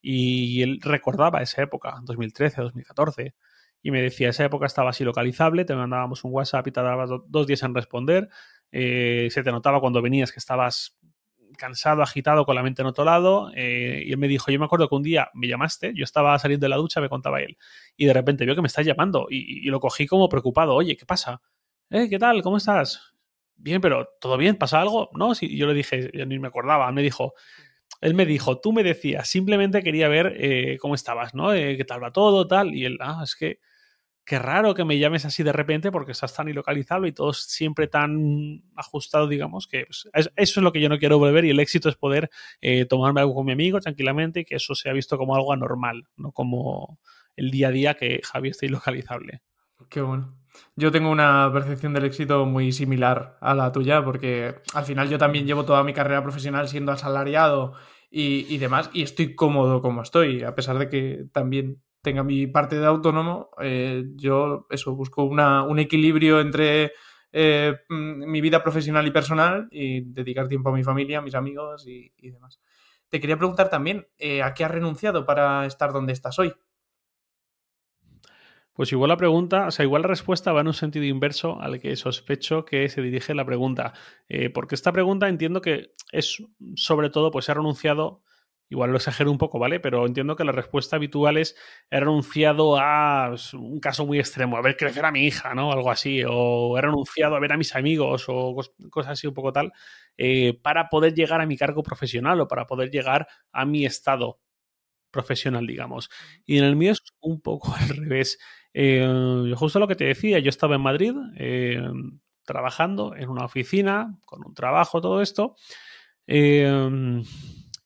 [0.03, 3.35] y él recordaba esa época, 2013, 2014.
[3.83, 7.47] Y me decía, esa época estaba así localizable, te mandábamos un WhatsApp y tardabas dos
[7.47, 8.29] días en responder.
[8.73, 10.99] Eh, se te notaba cuando venías que estabas
[11.57, 13.51] cansado, agitado, con la mente en otro lado.
[13.55, 16.39] Eh, y él me dijo, yo me acuerdo que un día me llamaste, yo estaba
[16.39, 17.57] saliendo de la ducha, me contaba él,
[17.97, 20.75] y de repente vio que me estás llamando y, lo cogí como preocupado.
[20.75, 21.41] Oye, ¿qué pasa?
[21.91, 22.09] ¿Eh?
[22.09, 22.43] ¿Qué tal?
[22.43, 23.15] ¿Cómo estás?
[23.57, 24.57] Bien, pero ¿todo bien?
[24.57, 25.11] ¿Pasa algo?
[25.13, 27.35] No, sí, yo le dije, yo ni me acordaba, me dijo,
[28.01, 31.53] él me dijo, tú me decías, simplemente quería ver eh, cómo estabas, ¿no?
[31.53, 32.75] Eh, ¿Qué tal va todo, tal?
[32.75, 33.61] Y él, ah, es que
[34.31, 37.89] qué raro que me llames así de repente porque estás tan ilocalizable y todo siempre
[37.89, 41.59] tan ajustado, digamos, que pues, eso es lo que yo no quiero volver y el
[41.59, 45.19] éxito es poder eh, tomarme algo con mi amigo tranquilamente y que eso sea visto
[45.19, 47.01] como algo anormal, no como
[47.35, 49.43] el día a día que Javi está ilocalizable.
[49.89, 50.39] Qué bueno.
[50.77, 55.19] Yo tengo una percepción del éxito muy similar a la tuya, porque al final yo
[55.19, 57.75] también llevo toda mi carrera profesional siendo asalariado
[58.09, 62.79] y, demás, y estoy cómodo como estoy, a pesar de que también tenga mi parte
[62.79, 66.93] de autónomo, eh, yo eso, busco un equilibrio entre
[67.33, 71.87] eh, mi vida profesional y personal y dedicar tiempo a mi familia, a mis amigos
[71.87, 72.61] y, demás.
[73.09, 76.55] Te quería preguntar también, eh, ¿a qué has renunciado para estar donde estás hoy?
[78.73, 81.81] Pues igual la pregunta, o sea, igual la respuesta va en un sentido inverso al
[81.81, 83.93] que sospecho que se dirige la pregunta.
[84.55, 86.43] Porque esta pregunta entiendo que es
[86.77, 88.23] sobre todo, pues he renunciado,
[88.71, 89.81] igual lo exagero un poco, ¿vale?
[89.81, 91.57] Pero entiendo que la respuesta habitual es
[91.91, 95.73] he renunciado a un caso muy extremo, a ver crecer a mi hija, ¿no?
[95.73, 98.57] Algo así, o he renunciado a ver a mis amigos o
[98.91, 99.73] cosas así un poco tal,
[100.17, 104.41] eh, para poder llegar a mi cargo profesional o para poder llegar a mi estado
[105.11, 106.09] profesional, digamos.
[106.47, 108.39] Y en el mío es un poco al revés.
[108.73, 111.83] Eh, justo lo que te decía, yo estaba en Madrid eh,
[112.45, 115.57] trabajando en una oficina, con un trabajo, todo esto.
[116.27, 117.23] Eh,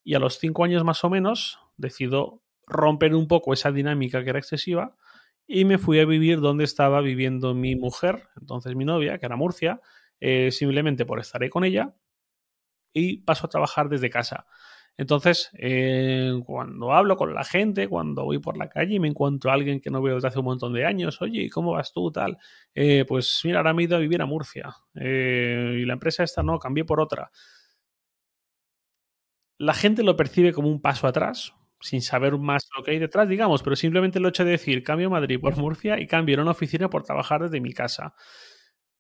[0.04, 4.30] y a los cinco años más o menos decido romper un poco esa dinámica que
[4.30, 4.96] era excesiva
[5.46, 9.36] y me fui a vivir donde estaba viviendo mi mujer, entonces mi novia, que era
[9.36, 9.80] Murcia,
[10.50, 11.94] simplemente por estar ahí con ella
[12.94, 14.46] y paso a trabajar desde casa.
[14.96, 19.50] Entonces, eh, cuando hablo con la gente, cuando voy por la calle y me encuentro
[19.50, 22.12] a alguien que no veo desde hace un montón de años, oye, ¿cómo vas tú?
[22.12, 22.38] Tal,
[22.74, 26.22] eh, pues mira, ahora me he ido a vivir a Murcia eh, y la empresa
[26.22, 27.32] esta no, cambié por otra.
[29.58, 33.28] La gente lo percibe como un paso atrás, sin saber más lo que hay detrás,
[33.28, 36.52] digamos, pero simplemente el hecho de decir cambio Madrid por Murcia y cambio en una
[36.52, 38.14] oficina por trabajar desde mi casa.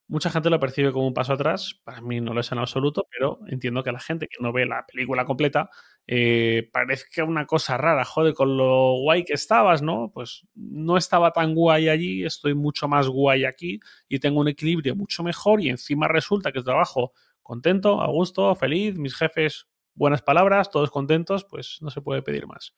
[0.06, 3.06] Mucha gente lo percibe como un paso atrás, para mí no lo es en absoluto,
[3.10, 5.70] pero entiendo que la gente que no ve la película completa
[6.06, 10.10] eh, parece una cosa rara, joder, con lo guay que estabas, ¿no?
[10.12, 14.94] Pues no estaba tan guay allí, estoy mucho más guay aquí y tengo un equilibrio
[14.94, 17.12] mucho mejor y encima resulta que trabajo
[17.42, 22.46] contento, a gusto, feliz, mis jefes, buenas palabras, todos contentos, pues no se puede pedir
[22.46, 22.74] más.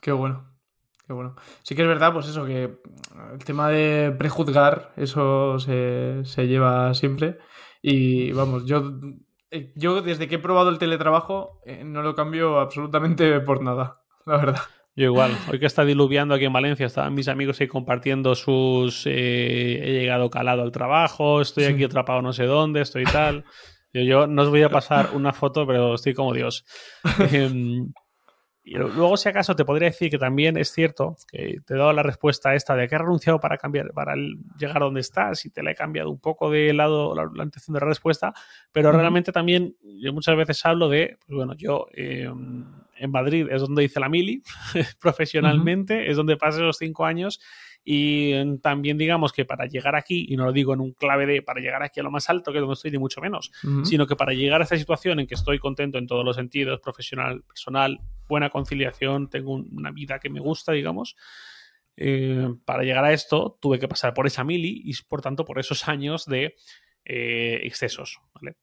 [0.00, 0.52] Qué bueno.
[1.06, 1.34] Qué bueno.
[1.62, 2.78] Sí que es verdad, pues eso, que
[3.32, 7.38] el tema de prejuzgar, eso se, lleva siempre.
[7.82, 9.00] Y vamos, yo,
[9.50, 14.02] eh, yo desde que he probado el teletrabajo eh, no lo cambio absolutamente por nada,
[14.26, 14.60] la verdad.
[14.94, 19.06] Yo igual, hoy que está diluviando aquí en Valencia, estaban mis amigos ahí compartiendo sus...
[19.06, 23.44] Eh, he llegado calado al trabajo, estoy aquí atrapado no sé dónde, estoy tal.
[23.92, 26.64] Yo, yo no os voy a pasar una foto, pero estoy como Dios.
[27.32, 27.92] Em,
[28.64, 31.92] y luego, si acaso, te podría decir que también es cierto que te he dado
[31.92, 35.50] la respuesta esta de que he renunciado para cambiar, para llegar a donde estás y
[35.50, 38.32] te la he cambiado un poco de lado la, la intención de la respuesta,
[38.70, 42.64] pero realmente también yo muchas veces hablo de, pues bueno, yo em,
[42.96, 44.42] en Madrid es donde hice la mili
[45.00, 47.40] profesionalmente, es donde pasé esos cinco años
[47.84, 51.42] y también digamos que para llegar aquí, y no lo digo en un clave de
[51.42, 53.50] para llegar aquí a lo más alto, que es donde estoy, ni mucho menos,
[53.84, 56.80] sino que para llegar a esta situación en que estoy contento en todos los sentidos,
[56.80, 61.16] profesional, personal, buena conciliación, tengo una vida que me gusta, digamos,
[61.96, 65.58] eh, para llegar a esto tuve que pasar por esa mili y por tanto por
[65.58, 66.54] esos años de
[67.04, 68.56] eh, excesos, ¿vale?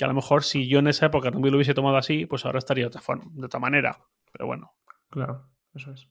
[0.00, 2.24] que a lo mejor si yo en esa época no me lo hubiese tomado así,
[2.24, 3.98] pues ahora estaría de otra, forma, de otra manera,
[4.32, 4.72] pero bueno.
[5.10, 6.08] Claro, eso es.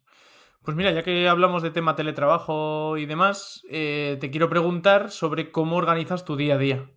[0.63, 5.51] Pues mira, ya que hablamos de tema teletrabajo y demás, eh, te quiero preguntar sobre
[5.51, 6.89] cómo organizas tu día a día.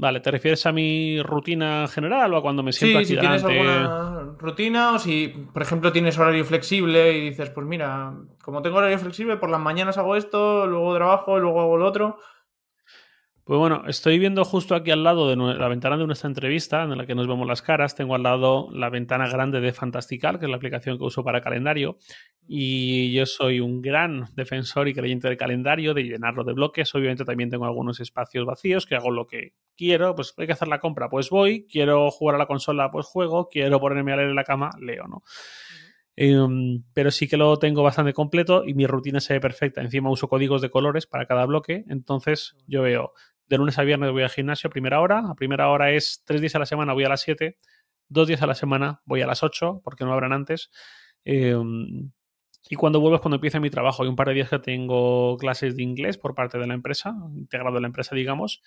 [0.00, 3.42] Vale, ¿te refieres a mi rutina general o a cuando me siento sí, si tienes
[3.42, 8.78] alguna rutina o si, por ejemplo, tienes horario flexible y dices, pues mira, como tengo
[8.78, 12.18] horario flexible, por las mañanas hago esto, luego trabajo, luego hago lo otro.
[13.48, 16.98] Pues bueno, estoy viendo justo aquí al lado de la ventana de nuestra entrevista, en
[16.98, 17.94] la que nos vemos las caras.
[17.94, 21.40] Tengo al lado la ventana grande de Fantastical, que es la aplicación que uso para
[21.40, 21.96] calendario.
[22.46, 26.94] Y yo soy un gran defensor y creyente del calendario, de llenarlo de bloques.
[26.94, 30.14] Obviamente también tengo algunos espacios vacíos que hago lo que quiero.
[30.14, 31.66] Pues hay que hacer la compra, pues voy.
[31.70, 33.48] Quiero jugar a la consola, pues juego.
[33.48, 35.22] Quiero ponerme a leer en la cama, leo, ¿no?
[36.16, 39.80] Em, pero sí que lo tengo bastante completo y mi rutina se ve perfecta.
[39.80, 41.84] Encima uso códigos de colores para cada bloque.
[41.88, 43.14] Entonces yo veo
[43.48, 45.20] De lunes a viernes voy al gimnasio a primera hora.
[45.28, 47.56] A primera hora es tres días a la semana voy a las 7,
[48.08, 50.70] dos días a la semana voy a las 8, porque no abran antes.
[51.24, 52.10] Em,
[52.70, 54.02] y cuando vuelvo es cuando empieza mi trabajo.
[54.02, 57.14] Hay un par de días que tengo clases de inglés por parte de la empresa,
[57.34, 58.62] integrado en la empresa, digamos.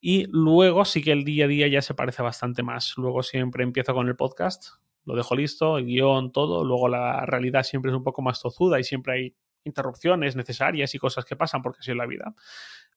[0.00, 2.94] Y luego sí que el día a día ya se parece bastante más.
[2.96, 4.66] Luego siempre empiezo con el podcast,
[5.04, 6.64] lo dejo listo, el guion, todo.
[6.64, 10.98] Luego la realidad siempre es un poco más tozuda y siempre hay interrupciones necesarias y
[10.98, 12.34] cosas que pasan porque así es la vida.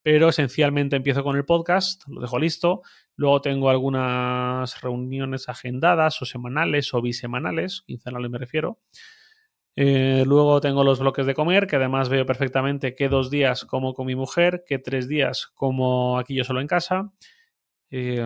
[0.04, 2.82] Pero esencialmente empiezo con el podcast, lo dejo listo.
[3.16, 8.80] Luego tengo algunas reuniones agendadas o semanales o bisemanales, quincenales me refiero.
[9.76, 13.94] Eh, luego tengo los bloques de comer, que además veo perfectamente qué dos días como
[13.94, 17.12] con mi mujer, qué tres días como aquí yo solo en casa.
[17.92, 18.26] Eh,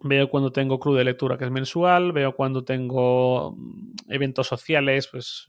[0.00, 2.12] veo cuando tengo club de lectura, que es mensual.
[2.12, 5.46] Veo cuando tengo mm, eventos sociales, pues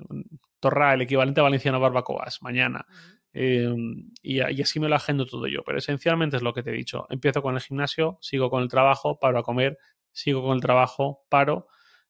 [0.59, 2.85] Torra, el equivalente a valenciano barbacoas, mañana.
[3.33, 3.73] Eh,
[4.21, 5.63] y, y, así me lo agendo todo yo.
[5.65, 7.05] Pero esencialmente es lo que te he dicho.
[7.09, 9.77] Empiezo con el gimnasio, sigo con el trabajo, paro a comer,
[10.11, 11.67] sigo con el trabajo, paro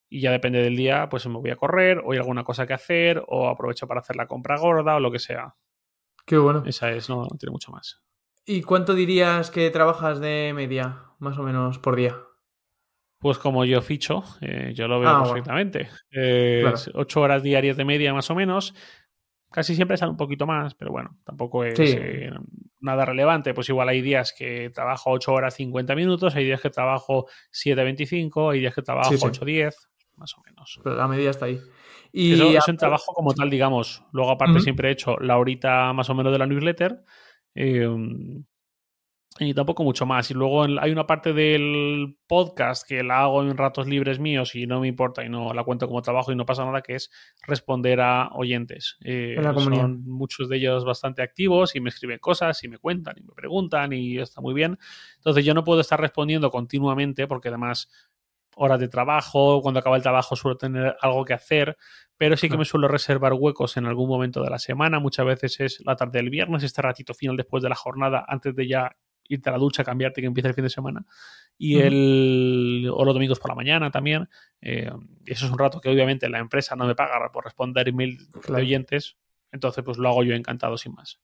[0.09, 2.73] y ya depende del día, pues me voy a correr o hay alguna cosa que
[2.73, 5.55] hacer o aprovecho para hacer la compra gorda o lo que sea.
[6.25, 6.63] Qué bueno.
[6.65, 8.01] Esa es, no, tiene mucho más.
[8.45, 12.17] ¿Y cuánto dirías que trabajas de media, más o menos, por día?
[13.19, 15.89] Pues como yo ficho, eh, yo lo veo ah, perfectamente.
[16.93, 18.73] Ocho horas diarias de media, más o menos.
[19.51, 22.29] Casi siempre sale un poquito más, pero bueno, tampoco es eh,
[22.81, 23.53] nada relevante.
[23.53, 28.53] Pues igual hay días que trabajo 8 horas 50 minutos, hay días que trabajo 7.25,
[28.53, 29.73] hay días que trabajo 8.10
[30.17, 30.79] más o menos.
[30.83, 31.59] Pero la media está ahí.
[32.11, 34.03] Y eso, es un trabajo como tal, digamos.
[34.11, 37.03] Luego, aparte, siempre he hecho la horita más o menos de la newsletter.
[37.55, 38.43] Em,
[39.39, 40.29] y tampoco mucho más.
[40.31, 44.67] Y luego hay una parte del podcast que la hago en ratos libres míos y
[44.67, 47.09] no me importa y no la cuento como trabajo y no pasa nada, que es
[47.47, 48.97] responder a oyentes.
[49.03, 53.23] Eh, son muchos de ellos bastante activos y me escriben cosas y me cuentan y
[53.23, 54.77] me preguntan y está muy bien.
[55.17, 57.89] Entonces yo no puedo estar respondiendo continuamente porque además
[58.55, 61.77] horas de trabajo, cuando acaba el trabajo suelo tener algo que hacer,
[62.17, 65.59] pero sí que me suelo reservar huecos en algún momento de la semana, muchas veces
[65.61, 68.97] es la tarde del viernes, este ratito final después de la jornada, antes de ya
[69.29, 71.05] irte a la ducha, cambiarte que empieza el fin de semana,
[71.57, 74.29] y el, o los domingos por la mañana también,
[74.61, 74.91] eh,
[75.25, 78.53] eso es un rato que obviamente la empresa no me paga por responder email de
[78.53, 79.17] oyentes,
[79.51, 81.19] entonces pues lo hago yo encantado sin más.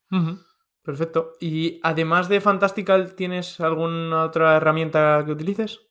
[0.86, 1.34] Perfecto.
[1.42, 5.82] ¿Y además de Fantastical, tienes alguna otra herramienta que utilices?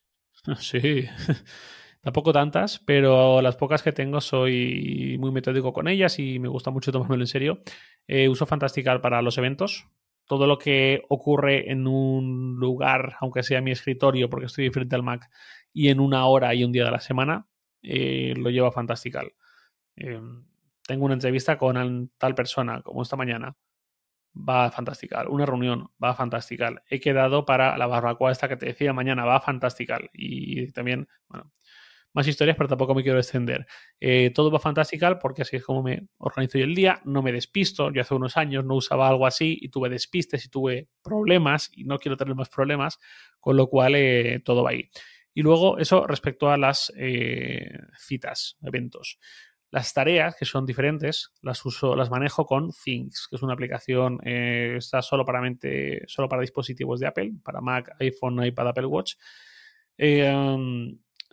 [0.59, 1.07] Sí,
[2.03, 6.71] tampoco tantas, pero las pocas que tengo soy muy metódico con ellas y me gusta
[6.71, 7.63] mucho tomármelo en serio.
[8.07, 9.89] Eh, uso Fantastical para los eventos.
[10.27, 15.03] Todo lo que ocurre en un lugar, aunque sea mi escritorio, porque estoy frente al
[15.03, 15.29] Mac,
[15.73, 17.47] y en una hora y un día de la semana,
[17.83, 19.33] eh, lo llevo a Fantastical.
[19.97, 20.21] Eh,
[20.87, 23.57] tengo una entrevista con tal persona, como esta mañana
[24.37, 25.29] va fantastical.
[25.29, 26.83] Una reunión va fantastical.
[26.89, 30.11] He quedado para la barbacoa esta que te decía mañana, va fantastical.
[30.13, 31.53] Y también, bueno,
[32.15, 33.67] más historias, pero tampoco me quiero extender.
[34.01, 37.33] Eh, todo va fantastical porque así es como me organizo yo el día, no me
[37.33, 37.93] despisto.
[37.93, 41.85] Yo hace unos años no usaba algo así y tuve despistes y tuve problemas y
[41.85, 43.01] no quiero tener más problemas,
[43.41, 44.89] con lo cual eh, todo va ahí.
[45.35, 49.19] Y luego eso respecto a las eh, citas, eventos.
[49.71, 54.21] Las tareas, que son diferentes, las uso, las manejo con Things, que es una aplicación,
[54.25, 59.15] está solo para, mente, solo para dispositivos de Apple, para Mac, iPhone, iPad, Apple Watch.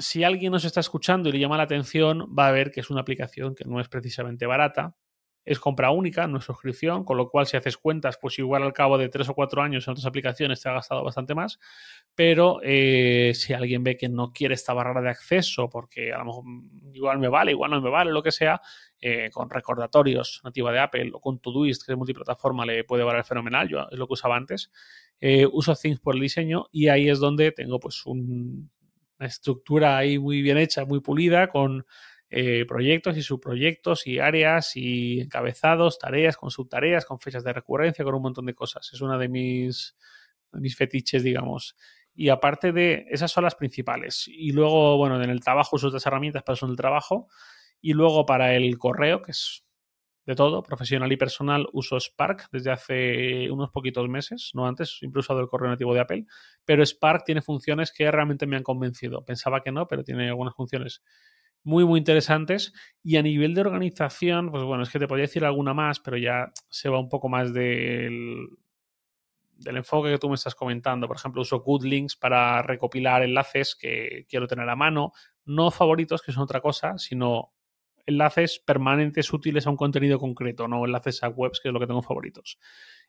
[0.01, 2.89] Si alguien nos está escuchando y le llama la atención, va a ver que es
[2.89, 4.95] una aplicación que no es precisamente barata,
[5.43, 8.73] es compra única, no es suscripción, con lo cual si haces cuentas, pues igual al
[8.73, 11.59] cabo de tres o cuatro años en otras aplicaciones te ha gastado bastante más,
[12.13, 16.25] pero eh, si alguien ve que no quiere esta barrera de acceso, porque a lo
[16.25, 16.43] mejor
[16.93, 18.61] igual me vale, igual no me vale, lo que sea,
[18.99, 23.23] eh, con recordatorios nativa de Apple o con Todoist, que es multiplataforma, le puede valer
[23.23, 24.71] fenomenal, yo es lo que usaba antes,
[25.19, 28.03] eh, uso Things por el diseño y ahí es donde tengo pues
[29.21, 31.86] una estructura ahí muy bien hecha, muy pulida, con
[32.31, 38.03] eh, proyectos y subproyectos y áreas y encabezados, tareas con subtareas, con fechas de recurrencia,
[38.03, 38.89] con un montón de cosas.
[38.91, 39.95] Es una de mis,
[40.53, 41.75] mis fetiches, digamos.
[42.15, 44.25] Y aparte de, esas son las principales.
[44.27, 47.27] Y luego, bueno, en el trabajo uso otras herramientas para el trabajo.
[47.79, 49.63] Y luego para el correo, que es
[50.25, 55.07] de todo, profesional y personal, uso Spark desde hace unos poquitos meses, no antes, he
[55.17, 56.25] usado el correo nativo de Apple,
[56.63, 59.25] pero Spark tiene funciones que realmente me han convencido.
[59.25, 61.01] Pensaba que no, pero tiene algunas funciones
[61.63, 62.73] muy, muy interesantes.
[63.03, 66.17] Y a nivel de organización, pues bueno, es que te podría decir alguna más, pero
[66.17, 68.47] ya se va un poco más del,
[69.57, 71.07] del enfoque que tú me estás comentando.
[71.07, 75.12] Por ejemplo, uso Goodlinks para recopilar enlaces que quiero tener a mano.
[75.45, 77.53] No favoritos, que son otra cosa, sino
[78.05, 81.87] enlaces permanentes útiles a un contenido concreto, no enlaces a webs, que es lo que
[81.87, 82.57] tengo favoritos.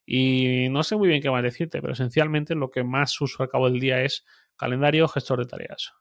[0.05, 3.49] Y no sé muy bien qué más decirte, pero esencialmente lo que más uso al
[3.49, 4.25] cabo del día es
[4.57, 5.93] calendario, gestor de tareas.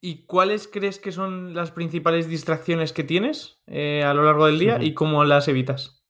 [0.00, 4.58] ¿Y cuáles crees que son las principales distracciones que tienes eh, a lo largo del
[4.58, 6.04] día y cómo las evitas?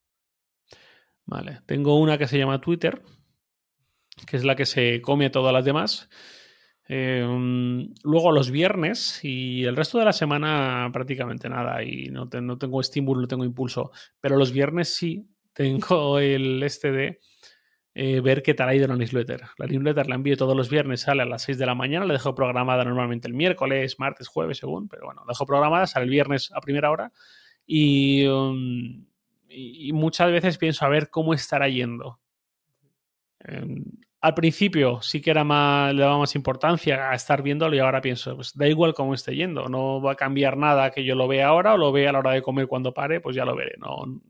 [1.25, 3.03] Vale, tengo una que se llama Twitter,
[4.27, 6.09] que es la que se come a todas las demás.
[6.89, 12.81] Em, luego los viernes y el resto de la semana prácticamente nada y no, tengo
[12.81, 13.91] estímulo, no tengo impulso.
[14.21, 17.21] Pero los viernes sí tengo el este de
[17.95, 19.43] eh, ver qué tal ha ido la newsletter.
[19.59, 22.13] La newsletter la envío todos los viernes, sale a las 6 de la mañana, la
[22.13, 26.53] dejo programada normalmente el miércoles, martes, jueves, según, pero bueno, dejo programada, sale el viernes
[26.55, 27.11] a primera hora
[27.69, 29.07] um,
[29.49, 32.21] y, muchas veces pienso a ver cómo estará yendo.
[33.41, 33.83] Em,
[34.27, 38.01] al principio sí que era más, le daba más importancia a estar viéndolo y ahora
[38.01, 41.29] pienso, pues da igual cómo esté yendo, no va a cambiar nada que yo lo
[41.29, 43.55] vea ahora o lo vea a la hora de comer cuando pare, pues ya lo
[43.55, 44.21] veré, no,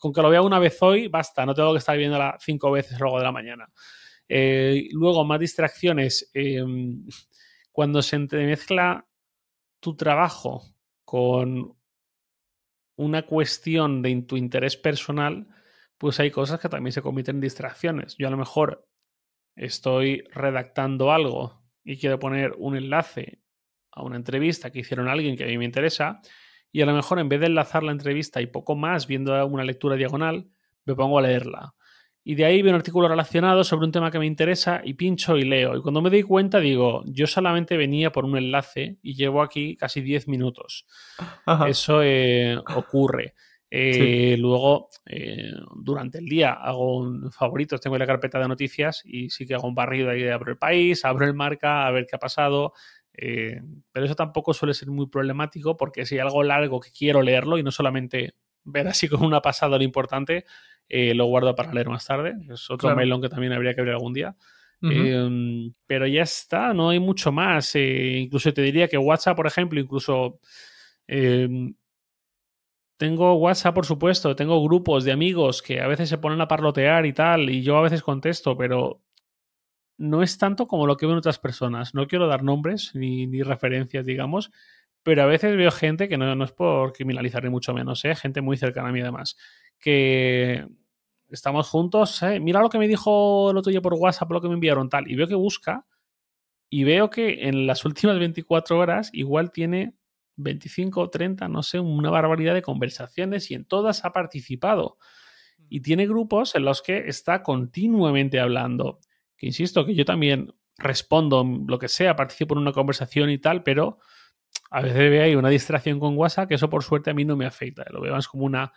[0.00, 2.98] con que lo vea una vez hoy, basta, no tengo que estar viéndola cinco veces
[2.98, 3.68] luego de la mañana.
[4.28, 6.30] Eh, luego, más distracciones.
[6.34, 7.06] Em,
[7.70, 9.06] cuando se entremezcla
[9.78, 10.74] tu trabajo
[11.04, 11.76] con
[12.96, 15.46] una cuestión de tu interés personal,
[15.98, 18.16] pues hay cosas que también se convierten en distracciones.
[18.18, 18.88] Yo a lo mejor
[19.56, 23.40] estoy redactando algo y quiero poner un enlace
[23.92, 26.20] a una entrevista que hicieron a alguien que a mí me interesa
[26.72, 29.62] y a lo mejor en vez de enlazar la entrevista y poco más viendo una
[29.62, 30.48] lectura diagonal,
[30.84, 31.74] me pongo a leerla.
[32.26, 35.36] Y de ahí veo un artículo relacionado sobre un tema que me interesa y pincho
[35.36, 35.76] y leo.
[35.76, 39.76] Y cuando me doy cuenta digo, yo solamente venía por un enlace y llevo aquí
[39.76, 40.86] casi 10 minutos.
[41.68, 43.34] Eso eh, ocurre.
[43.76, 49.30] Eh, luego, eh, durante el día hago un favoritos, tengo la carpeta de noticias y
[49.30, 52.14] sí que hago un barrido ahí, abro el país, abro el marca, a ver qué
[52.14, 52.72] ha pasado,
[53.12, 53.60] eh,
[53.90, 57.58] pero eso tampoco suele ser muy problemático porque si hay algo largo que quiero leerlo
[57.58, 60.44] y no solamente ver así con una pasada lo importante,
[60.88, 62.34] lo guardo para leer más tarde.
[62.48, 64.36] Es otro melón que también habría que abrir algún día.
[64.82, 67.74] Em, pero ya está, no hay mucho más.
[67.74, 70.38] Incluso te diría que WhatsApp, por ejemplo, incluso
[71.08, 71.74] em,
[73.04, 77.04] tengo WhatsApp, por supuesto, tengo grupos de amigos que a veces se ponen a parlotear
[77.04, 79.02] y tal, y yo a veces contesto, pero
[79.98, 81.94] no es tanto como lo que ven otras personas.
[81.94, 84.50] No quiero dar nombres ni, referencias, digamos,
[85.02, 88.14] pero a veces veo gente que no, es por criminalizar ni mucho menos, ¿eh?
[88.14, 89.36] gente muy cercana a mí además,
[89.78, 90.66] que
[91.28, 92.40] estamos juntos, ¿eh?
[92.40, 95.10] mira lo que me dijo el otro día por WhatsApp, lo que me enviaron tal,
[95.10, 95.84] y veo que busca
[96.70, 99.92] y veo que en las últimas 24 horas igual tiene
[100.36, 104.98] 25 o 30, no sé, una barbaridad de conversaciones y en todas ha participado.
[105.68, 109.00] Y tiene grupos en los que está continuamente hablando
[109.36, 113.62] que insisto, que yo también respondo lo que sea, participo en una conversación y tal,
[113.62, 113.98] pero
[114.70, 117.36] a veces veo ahí una distracción con WhatsApp que eso por suerte a mí no
[117.36, 118.72] me afecta, lo veo más como una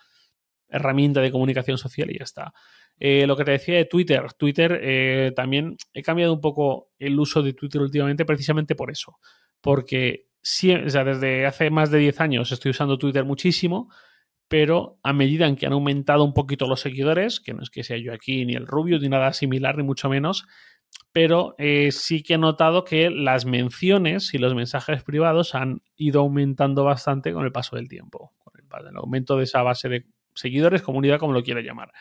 [0.69, 2.53] herramienta de comunicación social y ya está.
[2.99, 7.19] Eh, lo que te decía de Twitter, Twitter eh, también he cambiado un poco el
[7.19, 9.19] uso de Twitter últimamente precisamente por eso,
[9.61, 13.89] porque desde hace más de 10 años estoy usando Twitter muchísimo,
[14.47, 17.83] pero a medida en que han aumentado un poquito los seguidores, que no es que
[17.83, 20.47] sea yo aquí ni el Rubio ni nada similar, ni mucho menos,
[21.11, 26.21] pero eh, sí que he notado que las menciones y los mensajes privados han ido
[26.21, 28.53] aumentando bastante con el paso del tiempo, con
[28.87, 31.91] el, aumento de esa base de seguidores, comunidad, como lo quiera llamar.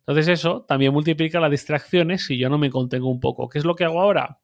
[0.00, 3.48] Entonces eso también multiplica las distracciones si yo no me contengo un poco.
[3.48, 4.40] ¿Qué es lo que hago ahora?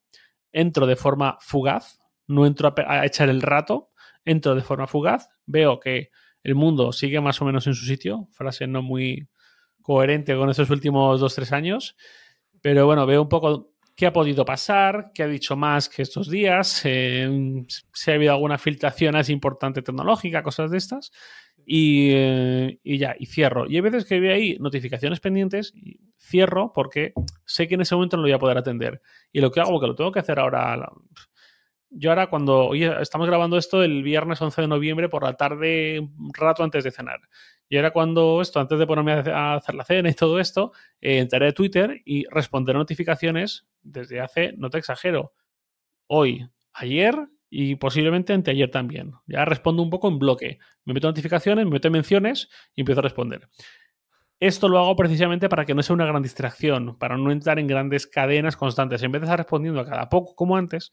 [0.52, 3.90] Entro de forma fugaz, no entro a echar el rato,
[4.24, 6.10] entro de forma fugaz, veo que
[6.42, 9.28] el mundo sigue más o menos en su sitio, frase no muy
[9.82, 11.96] coherente con estos últimos dos, tres años,
[12.60, 16.28] pero bueno, veo un poco qué ha podido pasar, qué ha dicho más que estos
[16.28, 21.12] días, eh, si ha habido alguna filtración así importante tecnológica, cosas de estas,
[21.66, 23.66] eh, y, ya, y cierro.
[23.68, 27.12] Y hay veces que veo ahí notificaciones pendientes y cierro porque
[27.44, 29.00] sé que en ese momento no lo voy a poder atender.
[29.32, 30.90] Y lo que hago, que lo tengo que hacer ahora
[31.96, 36.00] yo ahora cuando, oye, estamos grabando esto el viernes 11 de noviembre por la tarde,
[36.00, 37.20] un rato antes de cenar.
[37.68, 41.18] Y ahora cuando esto, antes de ponerme a hacer la cena y todo esto, eh,
[41.18, 45.32] entraré a Twitter y responderé notificaciones desde hace, no te exagero,
[46.06, 49.12] hoy, ayer y posiblemente anteayer también.
[49.26, 50.58] Ya respondo un poco en bloque.
[50.84, 53.48] Me meto notificaciones, me meto menciones y empiezo a responder.
[54.40, 57.66] Esto lo hago precisamente para que no sea una gran distracción, para no entrar en
[57.66, 59.02] grandes cadenas constantes.
[59.02, 60.92] En vez de estar respondiendo a cada poco como antes,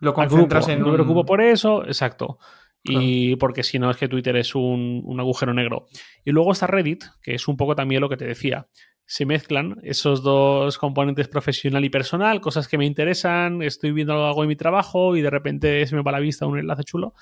[0.00, 0.80] lo concentras en.
[0.80, 2.38] No me preocupo por eso, exacto.
[2.84, 5.86] Y porque si no es que Twitter es un, agujero negro.
[6.24, 8.68] Y luego está Reddit, que es un poco también lo que te decía.
[9.04, 14.42] Se mezclan esos dos componentes profesional y personal, cosas que me interesan, estoy viendo algo
[14.42, 17.14] en mi trabajo y de repente se me va a la vista un enlace chulo.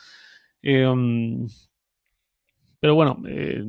[0.62, 1.46] Em,
[2.80, 3.62] pero bueno, eh,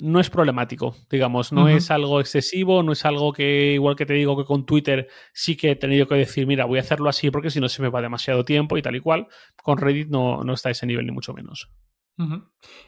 [0.00, 4.14] no es problemático, digamos, no es algo excesivo, no es algo que, igual que te
[4.14, 7.30] digo que con Twitter sí que he tenido que decir, mira, voy a hacerlo así
[7.30, 9.28] porque si no se me va demasiado tiempo y tal y cual,
[9.62, 11.70] con Reddit no, no está a ese nivel ni mucho menos.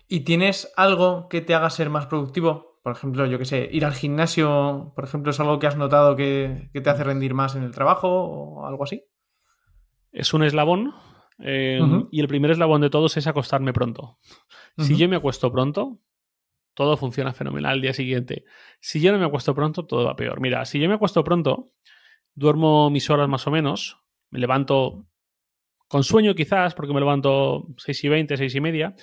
[0.09, 2.80] ¿Y tienes algo que te haga ser más productivo?
[2.82, 6.16] Por ejemplo, yo que sé, ir al gimnasio, por ejemplo, es algo que has notado
[6.16, 9.04] que, te hace rendir más en el trabajo o algo así.
[10.12, 10.94] Es un eslabón
[11.38, 11.80] eh,
[12.11, 14.18] y el primer eslabón de todos es acostarme pronto.
[14.78, 15.98] Si yo me acuesto pronto,
[16.78, 18.44] todo funciona fenomenal al día siguiente.
[18.78, 20.40] Si yo no me acuesto pronto, todo va peor.
[20.40, 21.72] Mira, si yo me acuesto pronto,
[22.36, 23.98] duermo mis horas más o menos,
[24.30, 25.04] me levanto
[25.88, 28.94] con sueño quizás, porque me levanto 6 y 20, 6 y media,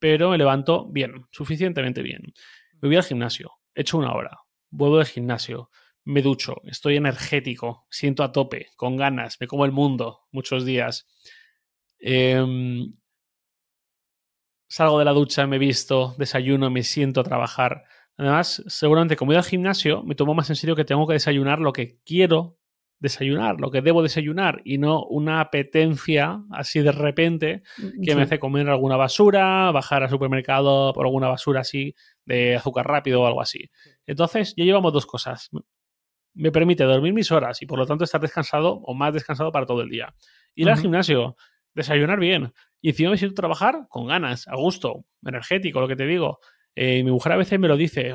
[0.00, 2.34] pero me levanto bien, suficientemente bien.
[2.80, 5.70] Me voy al gimnasio, echo una hora, vuelvo del gimnasio,
[6.02, 11.06] me ducho, estoy energético, siento a tope, con ganas, me como el mundo muchos días.
[12.00, 12.92] Em,
[14.70, 17.82] salgo de la ducha, me visto, desayuno, me siento a trabajar.
[18.16, 21.58] Además, seguramente como voy al gimnasio, me tomo más en serio que tengo que desayunar
[21.58, 22.56] lo que quiero
[23.00, 28.22] desayunar, lo que debo desayunar y no una apetencia así de repente mm, que me
[28.22, 31.94] hace comer alguna basura, bajar al supermercado por alguna basura así
[32.24, 33.70] de azúcar rápido o algo así.
[34.06, 35.48] Entonces, ya llevamos dos cosas.
[36.34, 39.66] Me permite dormir mis horas y por lo tanto estar descansado o más descansado para
[39.66, 40.14] todo el día.
[40.54, 41.36] Ir al gimnasio,
[41.74, 46.06] desayunar bien y encima me siento trabajar con ganas, a gusto, energético, lo que te
[46.06, 46.40] digo.
[46.74, 48.12] Eh, mi mujer a veces me lo dice,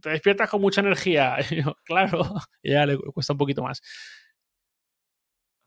[0.00, 1.36] te despiertas con mucha energía.
[1.84, 2.22] claro,
[2.62, 3.82] ya le cuesta un poquito más.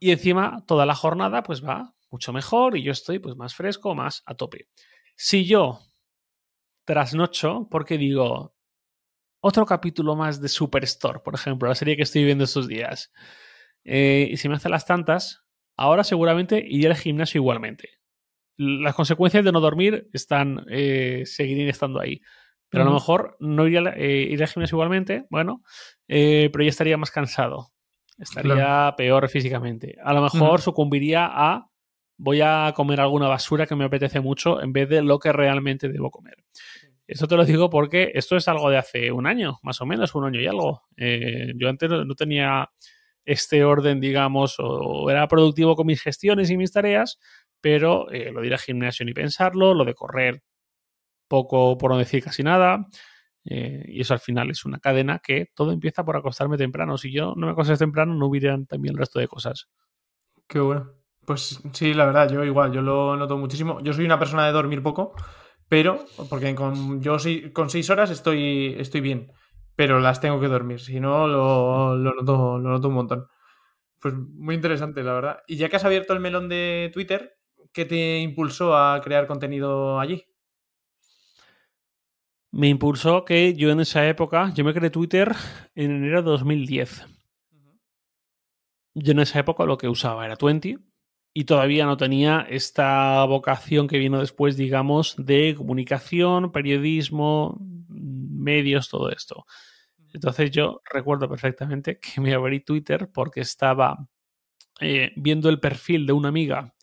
[0.00, 3.94] Y encima toda la jornada pues va mucho mejor y yo estoy pues más fresco,
[3.94, 4.68] más a tope.
[5.16, 5.78] Si yo
[6.84, 8.54] trasnocho, porque digo,
[9.40, 13.12] otro capítulo más de Superstore, por ejemplo, la serie que estoy viendo estos días,
[13.84, 15.41] eh, y si me hace las tantas,
[15.76, 17.90] ahora seguramente iré al gimnasio igualmente.
[18.56, 22.20] Las consecuencias de no dormir están, eh, seguirán estando ahí.
[22.68, 25.62] Pero a lo mejor no iría, eh, iré al gimnasio igualmente, bueno,
[26.06, 27.72] pero ya estaría más cansado
[28.18, 29.96] estaría peor físicamente.
[30.02, 31.68] A lo mejor sucumbiría a
[32.16, 35.88] voy a comer alguna basura que me apetece mucho en vez de lo que realmente
[35.88, 36.36] debo comer.
[37.06, 40.14] Eso te lo digo porque esto es algo de hace un año, más o menos,
[40.14, 40.82] un año y algo.
[40.96, 42.70] Eh, yo antes no, tenía
[43.24, 47.18] este orden, digamos, o, era productivo con mis gestiones y mis tareas,
[47.60, 50.42] pero eh, lo de ir al gimnasio ni pensarlo, lo de correr
[51.28, 52.86] poco, por no decir casi nada,
[53.44, 56.98] eh, y eso al final es una cadena que todo empieza por acostarme temprano.
[56.98, 59.68] Si yo no me acosté temprano, no hubieran también el resto de cosas.
[60.46, 60.92] Qué bueno.
[61.24, 63.80] Pues sí, la verdad, yo igual, yo lo noto muchísimo.
[63.80, 65.14] Yo soy una persona de dormir poco,
[65.68, 67.16] pero, porque con, yo
[67.52, 69.32] con seis horas estoy, estoy bien,
[69.76, 73.26] pero las tengo que dormir, si no lo, lo, noto, lo noto un montón.
[74.00, 75.38] Pues muy interesante, la verdad.
[75.46, 77.38] Y ya que has abierto el melón de Twitter,
[77.72, 80.26] ¿qué te impulsó a crear contenido allí?
[82.52, 85.34] me impulsó que yo en esa época, yo me creé Twitter
[85.74, 87.06] en enero de 2010.
[88.94, 90.78] Yo en esa época lo que usaba era 20
[91.32, 97.58] y todavía no tenía esta vocación que vino después, digamos, de comunicación, periodismo,
[98.42, 99.46] medios, todo esto.
[100.14, 103.98] Entonces yo recuerdo perfectamente que me abrí Twitter porque estaba
[104.80, 106.74] eh, viendo el perfil de una amiga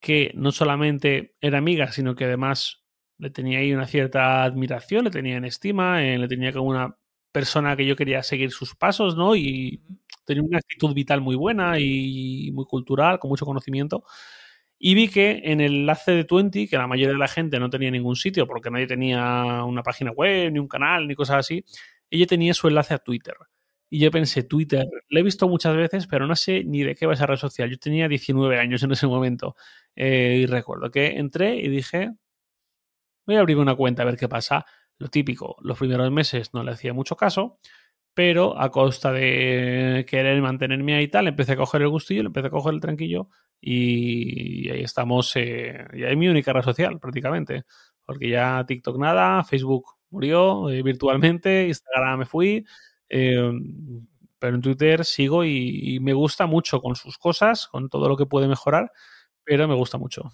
[0.00, 2.84] que no solamente era amiga, sino que además
[3.18, 6.96] le tenía ahí una cierta admiración, le tenía en estima, eh, le tenía como una
[7.32, 9.36] persona que yo quería seguir sus pasos, ¿no?
[9.36, 9.82] Y
[10.24, 14.04] tenía una actitud vital muy buena y muy cultural, con mucho conocimiento.
[14.78, 17.68] Y vi que en el enlace de Twenty, que la mayoría de la gente no
[17.70, 21.64] tenía ningún sitio porque nadie tenía una página web, ni un canal, ni cosas así,
[22.10, 23.34] ella tenía su enlace a Twitter.
[23.90, 27.06] Y yo pensé, Twitter, lo he visto muchas veces, pero no sé ni de qué
[27.06, 27.70] va esa red social.
[27.70, 29.56] Yo tenía 19 años en ese momento.
[29.96, 32.10] Eh, y recuerdo que entré y dije,
[33.26, 34.66] voy a abrir una cuenta a ver qué pasa.
[34.98, 37.58] Lo típico, los primeros meses no le hacía mucho caso,
[38.18, 42.48] pero a costa de querer mantenerme ahí y tal, empecé a coger el gustillo, empecé
[42.48, 43.28] a coger el tranquillo
[43.60, 47.62] y ahí estamos, eh, ya es mi única red social prácticamente,
[48.04, 52.66] porque ya TikTok nada, Facebook murió eh, virtualmente, Instagram me fui,
[53.08, 53.52] eh,
[54.40, 58.26] pero en Twitter sigo y, me gusta mucho con sus cosas, con todo lo que
[58.26, 58.90] puede mejorar,
[59.44, 60.32] pero me gusta mucho.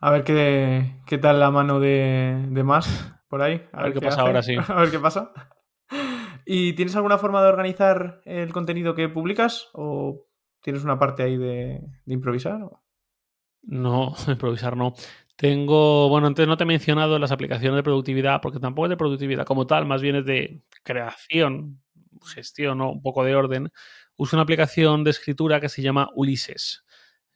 [0.00, 3.66] A ver qué, qué, tal la mano de, de más por ahí.
[3.72, 4.54] A, ver, qué, pasa ahora, sí.
[4.68, 5.32] A ver qué pasa.
[6.48, 9.68] ¿Y tienes alguna forma de organizar el contenido que publicas?
[9.72, 10.28] ¿O
[10.62, 12.60] tienes una parte ahí de, improvisar?
[13.62, 14.94] No, improvisar no.
[15.34, 18.96] Tengo, bueno, antes no te he mencionado las aplicaciones de productividad, porque tampoco es de
[18.96, 21.82] productividad como tal, más bien es de creación,
[22.24, 23.72] gestión, un poco de orden.
[24.14, 26.84] Uso una aplicación de escritura que se llama Ulises.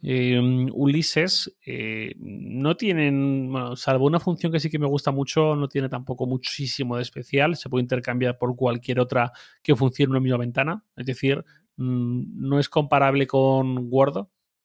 [0.02, 5.68] Em, Ulises eh, no tienen, salvo una función que sí que me gusta mucho, no
[5.68, 7.56] tiene tampoco muchísimo de especial.
[7.56, 9.32] Se puede intercambiar por cualquier otra
[9.62, 10.84] que funcione en una misma ventana.
[10.96, 11.44] Es decir,
[11.76, 14.16] mm, no es comparable con Word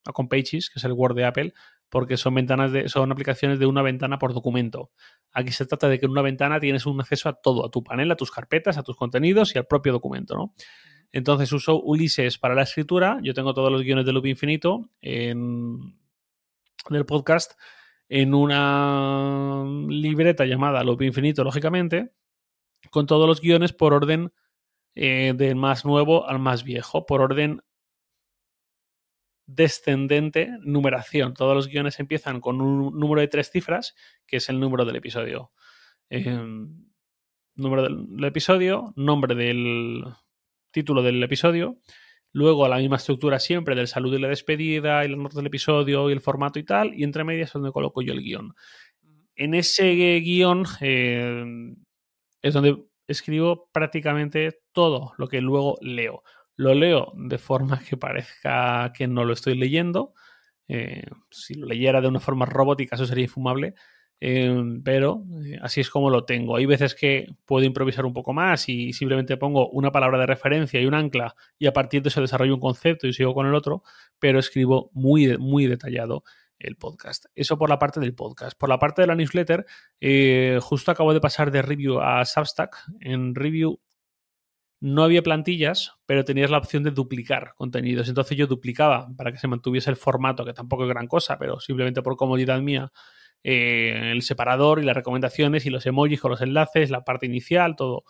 [0.07, 1.53] o con Pages, que es el Word de Apple,
[1.89, 4.91] porque son ventanas de, son aplicaciones de una ventana por documento.
[5.31, 7.83] Aquí se trata de que en una ventana tienes un acceso a todo, a tu
[7.83, 10.53] panel, a tus carpetas, a tus contenidos y al propio documento, ¿no?
[11.15, 13.19] Entonces uso Ulises para la escritura.
[13.23, 15.97] Yo tengo todos los guiones de Loop Infinito en,
[16.89, 17.53] del podcast
[18.09, 22.11] en una libreta llamada Loop Infinito, lógicamente,
[22.91, 24.33] con todos los guiones por orden
[24.93, 27.61] eh, del más nuevo al más viejo, por orden
[29.45, 31.33] descendente numeración.
[31.33, 33.95] Todos los guiones empiezan con un número de tres cifras,
[34.27, 35.53] que es el número del episodio.
[36.09, 36.89] Em,
[37.55, 40.03] número del episodio, nombre del,
[40.75, 41.77] título del episodio,
[42.33, 46.09] luego la misma estructura siempre del saludo y la despedida, y las notas del episodio
[46.09, 48.53] y el formato y tal, y entre medias es donde coloco yo el guion.
[49.37, 51.45] En ese guion eh,
[52.41, 56.23] es donde escribo prácticamente todo lo que luego leo.
[56.57, 60.13] Lo leo de forma que parezca que no lo estoy leyendo.
[60.67, 63.75] Eh, si lo leyera de una forma robótica, eso sería infumable.
[64.19, 66.55] Em, pero eh, así es como lo tengo.
[66.55, 70.81] Hay veces que puedo improvisar un poco más y simplemente pongo una palabra de referencia
[70.81, 73.55] y un ancla y a partir de eso desarrollo un concepto y sigo con el
[73.55, 73.83] otro,
[74.19, 76.23] pero escribo muy, muy detallado
[76.57, 77.25] el podcast.
[77.35, 78.57] Eso por la parte del podcast.
[78.57, 79.65] Por la parte de la newsletter,
[79.99, 82.77] eh, justo acabo de pasar de review a Substack.
[83.01, 83.79] En review
[84.79, 88.07] no había plantillas, pero tenías la opción de duplicar contenidos.
[88.07, 91.59] Entonces yo duplicaba para que se mantuviese el formato, que tampoco es gran cosa, pero
[91.59, 92.91] simplemente por comodidad mía
[93.47, 97.75] eh, el separador y las recomendaciones y los emojis con los enlaces, la parte inicial,
[97.75, 98.03] todo.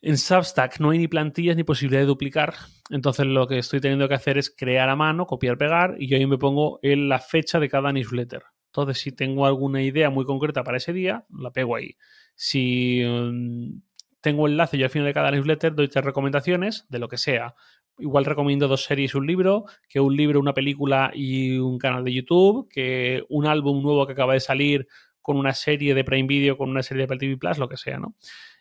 [0.00, 2.54] En Substack no hay ni plantillas ni posibilidad de duplicar,
[2.88, 6.16] entonces lo que estoy teniendo que hacer es crear a mano, copiar, pegar y yo
[6.16, 8.42] ahí me pongo en la fecha de cada newsletter.
[8.68, 11.96] Entonces, si tengo alguna idea muy concreta para ese día, la pego ahí.
[12.34, 13.82] Si mm,
[14.22, 17.54] tengo enlace yo al final de cada newsletter, doy tres recomendaciones de lo que sea
[18.00, 22.04] igual recomiendo dos series y un libro, que un libro, una película y un canal
[22.04, 24.88] de YouTube, que un álbum nuevo que acaba de salir
[25.20, 27.76] con una serie de Prime Video, con una serie de Apple TV Plus, lo que
[27.76, 28.16] sea, ¿no?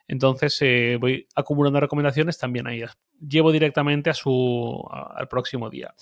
[0.08, 2.84] Entonces eh, voy acumulando recomendaciones también ahí.
[3.20, 5.94] Llevo directamente a su, al próximo día.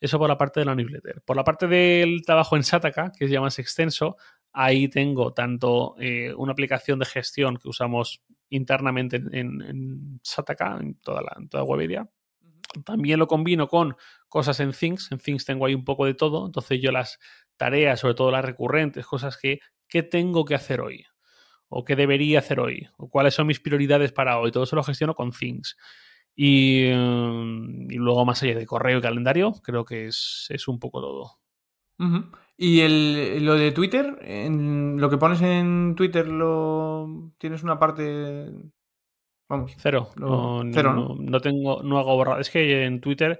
[0.00, 1.22] Eso por la parte de la newsletter.
[1.22, 4.16] Por la parte del trabajo en Sataka, que es ya más extenso,
[4.52, 10.94] ahí tengo tanto eh, una aplicación de gestión que usamos internamente en, en Sataka, en
[10.94, 11.64] toda la en toda
[12.84, 13.96] también lo combino con
[14.28, 15.10] cosas en Things.
[15.12, 16.46] En Things tengo ahí un poco de todo.
[16.46, 17.18] Entonces yo las
[17.56, 21.04] tareas, sobre todo las recurrentes, cosas que, ¿qué tengo que hacer hoy?
[21.68, 22.88] O qué debería hacer hoy.
[22.96, 24.50] O cuáles son mis prioridades para hoy.
[24.50, 25.76] Todo eso lo gestiono con Things.
[26.34, 31.38] Y, mm, luego más allá de correo y calendario, creo que es, un poco todo.
[32.56, 34.18] ¿Y el, lo de Twitter?
[34.22, 38.52] En, ¿Lo que pones en Twitter lo tienes una parte
[39.48, 39.74] Vamos.
[39.78, 40.10] Cero.
[40.16, 42.40] No, no, tengo, no hago borrado.
[42.40, 43.38] Es que en Twitter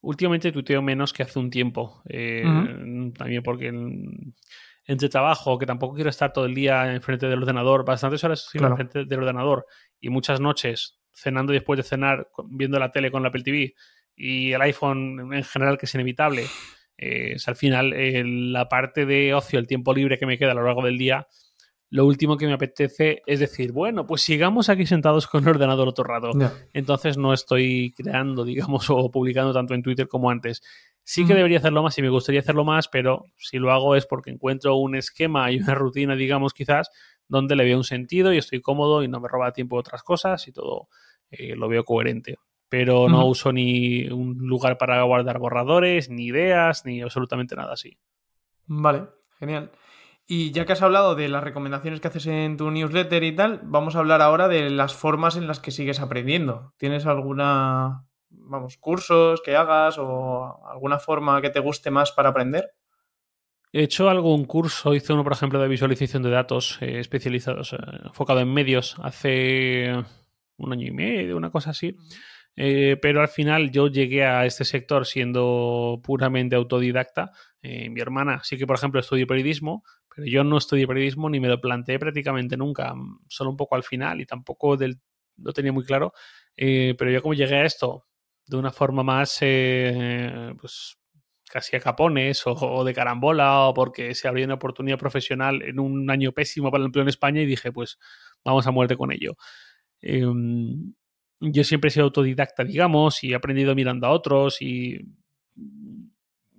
[0.00, 2.02] últimamente tuiteo menos que hace un tiempo.
[2.08, 2.42] Eh,
[3.16, 3.72] también porque
[4.86, 8.66] entre trabajo, que tampoco quiero estar todo el día enfrente del ordenador, bastantes horas estoy
[8.66, 9.66] enfrente del ordenador
[10.00, 13.74] y muchas noches cenando después de cenar, viendo la tele con la Apple TV
[14.16, 16.46] y el iPhone en general, que es inevitable.
[16.96, 17.92] Eh, es al final
[18.52, 21.26] la parte de ocio, el tiempo libre que me queda a lo largo del día,
[21.90, 25.88] lo último que me apetece es decir, bueno, pues sigamos aquí sentados con el ordenador
[25.88, 26.30] otro rato.
[26.72, 30.62] Entonces no estoy creando, digamos, o publicando tanto en Twitter como antes.
[31.02, 34.06] Sí que debería hacerlo más y me gustaría hacerlo más, pero si lo hago es
[34.06, 36.90] porque encuentro un esquema y una rutina, digamos, quizás,
[37.26, 40.04] donde le veo un sentido y estoy cómodo y no me roba tiempo de otras
[40.04, 40.88] cosas y todo
[41.30, 42.36] eh, lo veo coherente.
[42.68, 47.98] Pero no uso ni un lugar para guardar borradores, ni ideas, ni absolutamente nada así.
[48.66, 49.06] Vale,
[49.40, 49.72] genial.
[50.32, 53.58] Y ya que has hablado de las recomendaciones que haces en tu newsletter y tal,
[53.64, 56.72] vamos a hablar ahora de las formas en las que sigues aprendiendo.
[56.76, 62.70] ¿Tienes alguna, vamos, cursos que hagas o alguna forma que te guste más para aprender?
[63.72, 67.78] He hecho algún curso, hice uno, por ejemplo, de visualización de datos eh, especializados, eh,
[68.04, 69.92] enfocado en medios, hace
[70.58, 71.96] un año y medio, una cosa así.
[72.54, 77.32] Eh, pero al final yo llegué a este sector siendo puramente autodidacta.
[77.62, 79.82] mi hermana sí que, por ejemplo, estudió periodismo,
[80.14, 83.76] pero yo no estudié periodismo ni me lo planteé prácticamente nunca, mm, solo un poco
[83.76, 84.98] al final y tampoco del,
[85.36, 86.12] lo tenía muy claro.
[86.56, 88.06] Eh, pero yo como llegué a esto
[88.46, 90.98] de una forma más, eh, pues
[91.50, 96.08] casi a capones o, de carambola o porque se abrió una oportunidad profesional en un
[96.10, 97.98] año pésimo para el empleo en España y dije, pues
[98.44, 99.36] vamos a muerte con ello.
[100.00, 100.94] Em,
[101.40, 105.00] yo siempre he sido autodidacta, digamos, y he aprendido mirando a otros y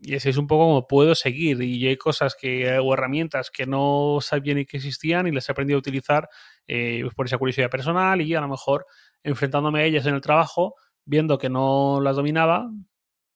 [0.01, 1.61] y ese es un poco como puedo seguir.
[1.61, 5.51] Y hay cosas que, o herramientas que no sabía ni que existían y las he
[5.51, 6.27] aprendido a utilizar
[6.67, 8.87] eh, pues por esa curiosidad personal y a lo mejor
[9.23, 10.75] enfrentándome a ellas en el trabajo,
[11.05, 12.69] viendo que no las dominaba,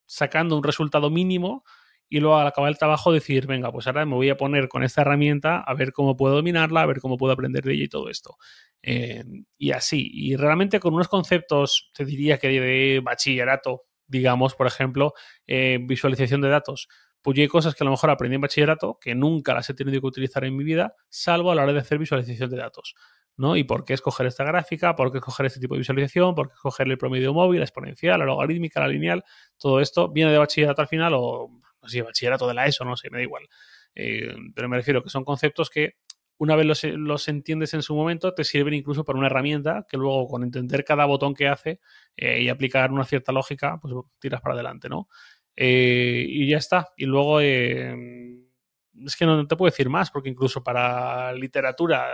[0.08, 1.64] sacando un resultado mínimo
[2.10, 4.84] y luego al acabar el trabajo decir, venga, pues ahora me voy a poner con
[4.84, 7.90] esta herramienta a ver cómo puedo dominarla, a ver cómo puedo aprender de ella y
[7.90, 8.38] todo esto.
[8.82, 9.24] Eh,
[9.58, 15.14] y así, y realmente con unos conceptos, te diría que de bachillerato, digamos, por ejemplo,
[15.48, 16.88] eh, visualización de datos.
[17.22, 20.00] Pues hay cosas que a lo mejor aprendí en bachillerato que nunca las he tenido
[20.00, 22.96] que utilizar en mi vida, salvo a la hora de hacer visualización de datos.
[23.38, 23.56] ¿no?
[23.58, 24.96] ¿Y por qué escoger esta gráfica?
[24.96, 26.36] ¿Por qué escoger este tipo de visualización?
[26.36, 29.24] ¿Por qué escoger el promedio móvil, la exponencial, la logarítmica, la lineal?
[29.58, 31.50] Todo esto viene de bachillerato al final o,
[31.82, 33.48] no sé, bachillerato de la ESO, no sé, me da igual.
[33.94, 35.96] Eh, pero me refiero que son conceptos que
[36.38, 40.28] una vez los, entiendes en su momento, te sirven incluso para una herramienta que luego
[40.28, 41.80] con entender cada botón que hace
[42.18, 45.08] eh, y aplicar una cierta lógica, pues tiras para adelante, ¿no?
[45.56, 46.90] Eh, y ya está.
[46.98, 52.10] Y luego es que no te puedo decir más, porque incluso para literatura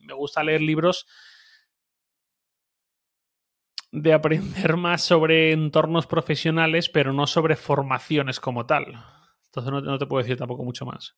[0.00, 1.06] me gusta leer libros
[3.92, 9.04] de aprender más sobre entornos profesionales, pero no sobre formaciones como tal.
[9.46, 11.16] Entonces no, te puedo decir tampoco mucho más.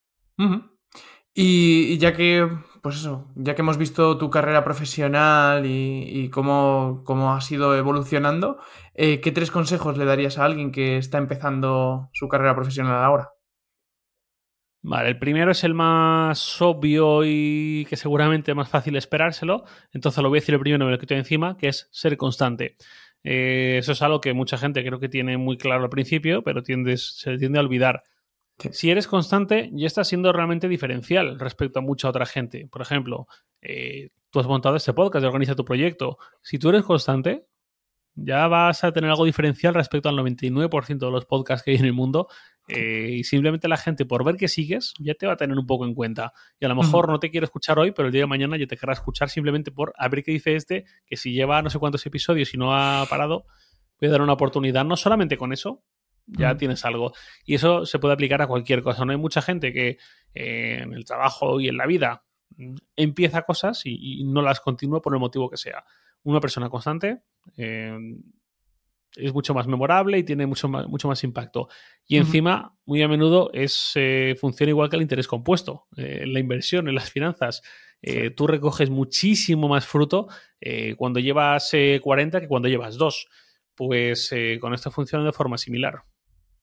[1.34, 2.48] Y, ya que,
[2.82, 8.58] pues eso, ya que hemos visto tu carrera profesional y, cómo, cómo, has ido evolucionando,
[8.94, 13.30] eh, ¿qué tres consejos le darías a alguien que está empezando su carrera profesional ahora?
[14.82, 19.64] Vale, el primero es el más obvio y que seguramente más fácil esperárselo.
[19.92, 22.76] Entonces lo voy a decir el primero, me lo quito encima, que es ser constante.
[23.22, 26.62] Eh, eso es algo que mucha gente creo que tiene muy claro al principio, pero
[26.62, 28.02] tiendes, se tiende a olvidar.
[28.72, 32.68] Si eres constante, ya estás siendo realmente diferencial respecto a mucha otra gente.
[32.70, 33.26] Por ejemplo,
[33.62, 36.18] eh, tú has montado este podcast y organiza tu proyecto.
[36.42, 37.46] Si tú eres constante,
[38.14, 41.86] ya vas a tener algo diferencial respecto al 99% de los podcasts que hay en
[41.86, 42.28] el mundo
[42.68, 45.66] eh, y simplemente la gente, por ver que sigues, ya te va a tener un
[45.66, 46.32] poco en cuenta.
[46.58, 48.66] Y a lo mejor no te quiere escuchar hoy, pero el día de mañana ya
[48.66, 51.78] te querrá escuchar simplemente por a ver qué dice este, que si lleva no sé
[51.78, 53.44] cuántos episodios y no ha parado,
[54.00, 54.84] voy a dar una oportunidad.
[54.84, 55.82] No solamente con eso,
[56.26, 57.12] ya tienes algo.
[57.44, 59.04] Y eso se puede aplicar a cualquier cosa.
[59.04, 59.98] No hay mucha gente que
[60.34, 62.24] eh, en el trabajo y en la vida
[62.56, 65.84] mm, empieza cosas y, no las continúa por el motivo que sea.
[66.22, 67.22] Una persona constante.
[67.56, 67.96] Eh,
[69.16, 71.68] es mucho más memorable y tiene mucho más, mucho más impacto.
[72.06, 76.38] Y encima, muy a menudo, es, eh, funciona igual que el interés compuesto, en la
[76.38, 77.60] inversión, en las finanzas.
[78.36, 80.28] Tú recoges muchísimo más fruto
[80.96, 83.28] cuando llevas 40 que cuando llevas 2.
[83.74, 86.04] Pues con esto funciona de forma similar.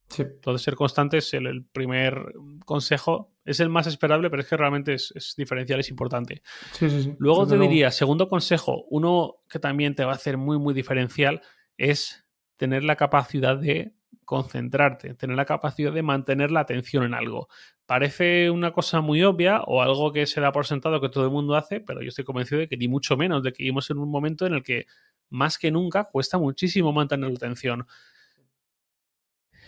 [0.09, 0.23] Sí.
[0.23, 2.33] Entonces, ser constante es el, primer
[2.65, 3.33] consejo.
[3.43, 6.41] Es el más esperable, pero es que realmente es, diferencial, es importante.
[6.73, 7.15] Sí, sí, sí.
[7.19, 11.41] Luego te diría, segundo consejo, uno que también te va a hacer muy, muy diferencial
[11.77, 12.25] es
[12.57, 13.93] tener la capacidad de
[14.27, 17.47] concentrarte, tener la capacidad de mantener la atención en algo.
[17.85, 21.31] Parece una cosa muy obvia o algo que se da por sentado que todo el
[21.31, 23.99] mundo hace, pero yo estoy convencido de que ni mucho menos, de que vivimos en
[23.99, 24.85] un momento en el que
[25.29, 27.87] más que nunca cuesta muchísimo mantener la atención.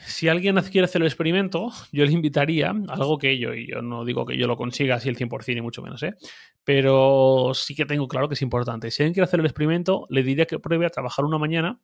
[0.06, 4.06] Si alguien quiere hacer el experimento, yo le invitaría, algo que yo, y yo no
[4.06, 6.16] digo que yo lo consiga así el 100% y mucho menos, ¿eh?
[6.64, 8.92] pero sí que tengo claro que es importante.
[8.92, 11.80] Si alguien quiere hacer el experimento, le diría que pruebe a trabajar una mañana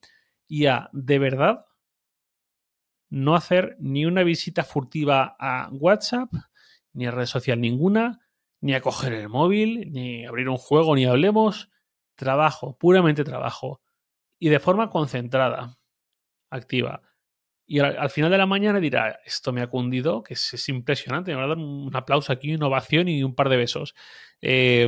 [0.48, 1.66] y a de verdad
[3.10, 6.30] no hacer ni una visita furtiva a WhatsApp,
[6.94, 8.20] ni a red social ninguna,
[8.62, 11.70] ni a coger el móvil, ni abrir un juego, ni hablemos.
[12.16, 13.82] Trabajo, puramente trabajo.
[14.40, 15.78] Y de forma concentrada,
[16.50, 17.02] activa.
[17.68, 21.38] Y al, final de la mañana dirá, esto me ha cundido, que es, impresionante, me
[21.38, 23.96] va a dar un aplauso aquí, una ovación y un par de besos.
[24.42, 24.88] Eh,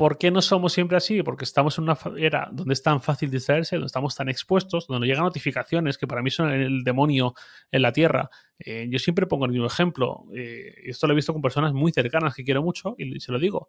[0.00, 1.22] ¿Por qué no somos siempre así?
[1.22, 5.06] Porque estamos en una era donde es tan fácil distraerse, donde estamos tan expuestos, donde
[5.06, 7.34] llegan notificaciones que para mí son el demonio
[7.70, 8.30] en la tierra.
[8.58, 10.24] Eh, yo siempre pongo el mismo ejemplo.
[10.34, 13.38] Eh, esto lo he visto con personas muy cercanas que quiero mucho y se lo
[13.38, 13.68] digo.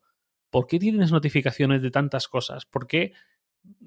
[0.50, 2.66] ¿Por qué tienes notificaciones de tantas cosas?
[2.66, 3.12] ¿Por qué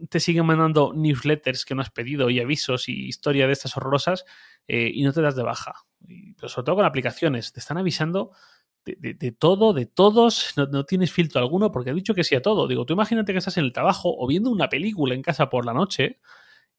[0.08, 4.24] te siguen mandando newsletters que no has pedido y avisos y historia de estas horrorosas
[4.68, 5.86] eh, y no te das de baja?
[6.36, 7.52] pero sobre todo con aplicaciones.
[7.52, 8.32] Te están avisando
[8.84, 12.68] de, todo, de todos, no, tienes filtro alguno porque he dicho que sí a todo.
[12.68, 15.64] Digo, tú imagínate que estás en el trabajo o viendo una película en casa por
[15.64, 16.20] la noche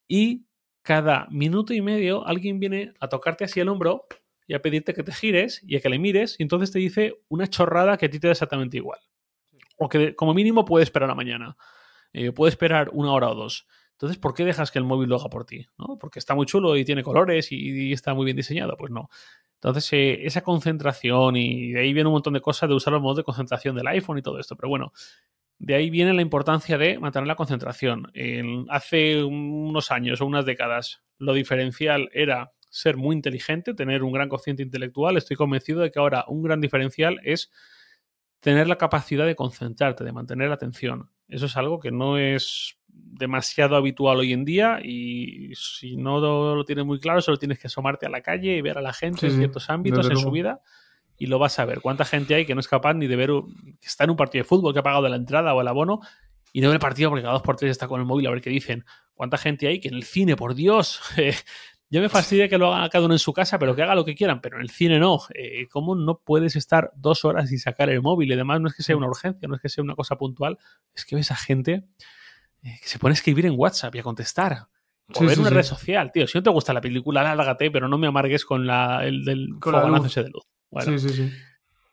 [0.08, 0.46] y
[0.84, 4.06] cada minuto y medio alguien viene a tocarte así el hombro
[4.48, 7.16] y a pedirte que te gires y a que le mires y entonces te dice
[7.28, 9.00] una chorrada que a ti te da exactamente igual.
[9.78, 11.58] O que como mínimo puede esperar a mañana.
[12.16, 13.68] Eh, puede esperar una hora o dos.
[13.92, 15.68] Entonces, ¿por qué dejas que el móvil lo haga por ti?
[15.78, 15.98] ¿No?
[16.00, 18.78] Porque está muy chulo y tiene colores y, está muy bien diseñado.
[18.78, 19.10] Pues no.
[19.56, 23.02] Entonces, eh, esa concentración y de ahí viene un montón de cosas de usar los
[23.02, 24.56] modos de concentración del iPhone y todo esto.
[24.56, 24.94] Pero bueno,
[25.60, 28.12] de ahí viene la importancia de mantener la concentración.
[28.70, 34.30] hace unos años o unas décadas, lo diferencial era ser muy inteligente, tener un gran
[34.30, 35.18] cociente intelectual.
[35.18, 37.52] Estoy convencido de que ahora un gran diferencial es
[38.40, 41.10] tener la capacidad de concentrarte, de mantener la atención.
[41.28, 46.66] Eso es algo que no es demasiado habitual hoy en día y si no lo
[46.66, 49.28] tienes muy claro, solo tienes que asomarte a la calle y ver a la gente
[49.28, 50.62] en ciertos ámbitos en su vida
[51.18, 51.82] y lo vas a ver.
[51.82, 53.30] ¿Cuánta gente hay que no es capaz ni de ver,
[53.80, 56.02] que está en un partido de fútbol, que ha pagado la entrada o el abono
[56.52, 58.32] y no ve el partido porque cada dos por tres está con el móvil a
[58.32, 58.86] ver qué dicen?
[59.14, 61.02] ¿Cuánta gente hay que en el cine, por Dios?
[61.96, 64.04] Yo me fastidia que lo haga cada uno en su casa, pero que haga lo
[64.04, 65.22] que quieran, pero en el cine no.
[65.34, 68.30] Eh, ¿Cómo no puedes estar dos horas y sacar el móvil?
[68.30, 70.58] Y además no es que sea una urgencia, no es que sea una cosa puntual,
[70.94, 71.86] es que ves a gente
[72.64, 74.68] eh, que se pone a escribir en WhatsApp y a contestar.
[75.14, 76.28] O ver una red social, tío.
[76.28, 79.52] Si no te gusta la película, lárgate, pero no me amargues con la, el del
[79.62, 80.08] con la luz.
[80.08, 80.44] ese de luz.
[80.82, 81.32] sí, sí, sí.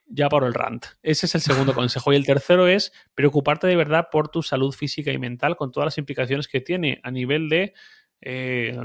[0.08, 0.84] Ya por el rant.
[1.04, 2.12] Ese es el segundo consejo.
[2.12, 5.86] Y el tercero es preocuparte de verdad por tu salud física y mental con todas
[5.86, 7.72] las implicaciones que tiene a nivel de
[8.20, 8.76] eh,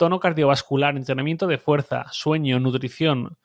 [0.00, 3.36] tono cardiovascular, entrenamiento de fuerza, sueño, nutrición.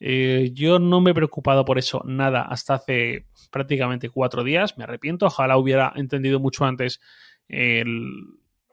[0.00, 4.78] Eh, yo no me he preocupado por eso nada hasta hace prácticamente cuatro días.
[4.78, 5.26] Me arrepiento.
[5.26, 7.02] Ojalá hubiera entendido mucho antes
[7.46, 8.08] el,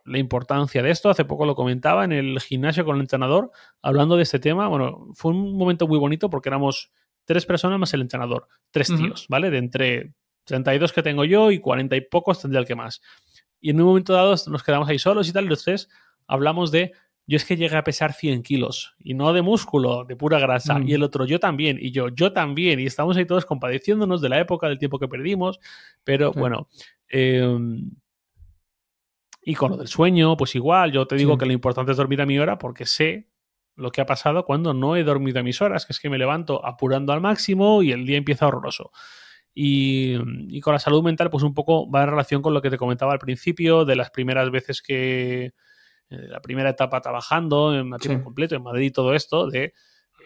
[0.05, 1.09] la importancia de esto.
[1.09, 4.69] Hace poco lo comentaba en el gimnasio con el entrenador, hablando de este tema.
[4.69, 6.89] Bueno, fue un momento muy bonito porque éramos
[7.25, 9.49] tres personas más el entrenador, tres tíos, ¿vale?
[9.49, 10.13] De entre
[10.45, 13.01] 32 que tengo yo y 40 y pocos tendría el que más.
[13.59, 15.89] Y en un momento dado nos quedamos ahí solos y tal, y los tres
[16.27, 16.93] hablamos de.
[17.28, 20.78] Yo es que llegué a pesar 100 kilos y no de músculo, de pura grasa.
[20.78, 20.88] Mm.
[20.89, 21.78] Y el otro, yo también.
[21.82, 22.80] Y yo, yo también.
[22.80, 25.59] Y estamos ahí todos compadeciéndonos de la época, del tiempo que perdimos.
[26.03, 26.39] Pero Sí.
[26.39, 26.69] bueno,
[27.09, 27.57] eh,
[29.43, 31.39] y con lo del sueño, pues igual, yo te digo Sí.
[31.39, 33.28] que lo importante es dormir a mi hora porque sé
[33.76, 36.17] lo que ha pasado cuando no he dormido a mis horas, que es que me
[36.17, 38.91] levanto apurando al máximo y el día empieza horroroso.
[39.53, 40.15] Y,
[40.49, 42.78] y con la salud mental, pues un poco va en relación con lo que te
[42.78, 45.53] comentaba al principio, de las primeras veces que,
[46.10, 48.24] la primera etapa trabajando en tiempo Sí.
[48.24, 49.74] completo en Madrid y todo esto, de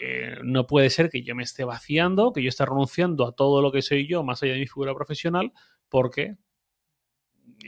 [0.02, 3.62] eh, no puede ser que yo me esté vaciando, que yo esté renunciando a todo
[3.62, 5.52] lo que soy yo, más allá de mi figura profesional,
[5.90, 6.36] porque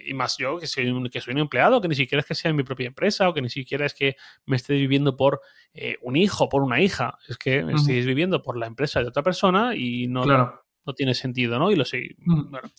[0.07, 2.35] y más yo que soy un, que soy un empleado, que ni siquiera es que
[2.35, 5.41] sea en mi propia empresa o que ni siquiera es que me esté viviendo por
[5.73, 9.07] eh, un hijo, por una hija, es que me estéis viviendo por la empresa de
[9.07, 10.63] otra persona y no, Claro.
[10.85, 11.71] no tiene sentido, ¿no?
[11.71, 12.15] Y lo sé.
[12.17, 12.69] Bueno,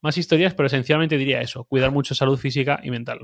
[0.00, 3.20] más historias, pero esencialmente diría eso, cuidar mucho salud física y mental.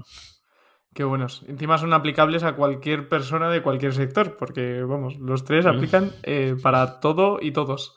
[0.93, 1.45] Qué buenos.
[1.47, 5.68] Encima son aplicables a cualquier persona de cualquier sector, porque, vamos, los tres Mm.
[5.68, 7.95] aplican eh, para todo y todos.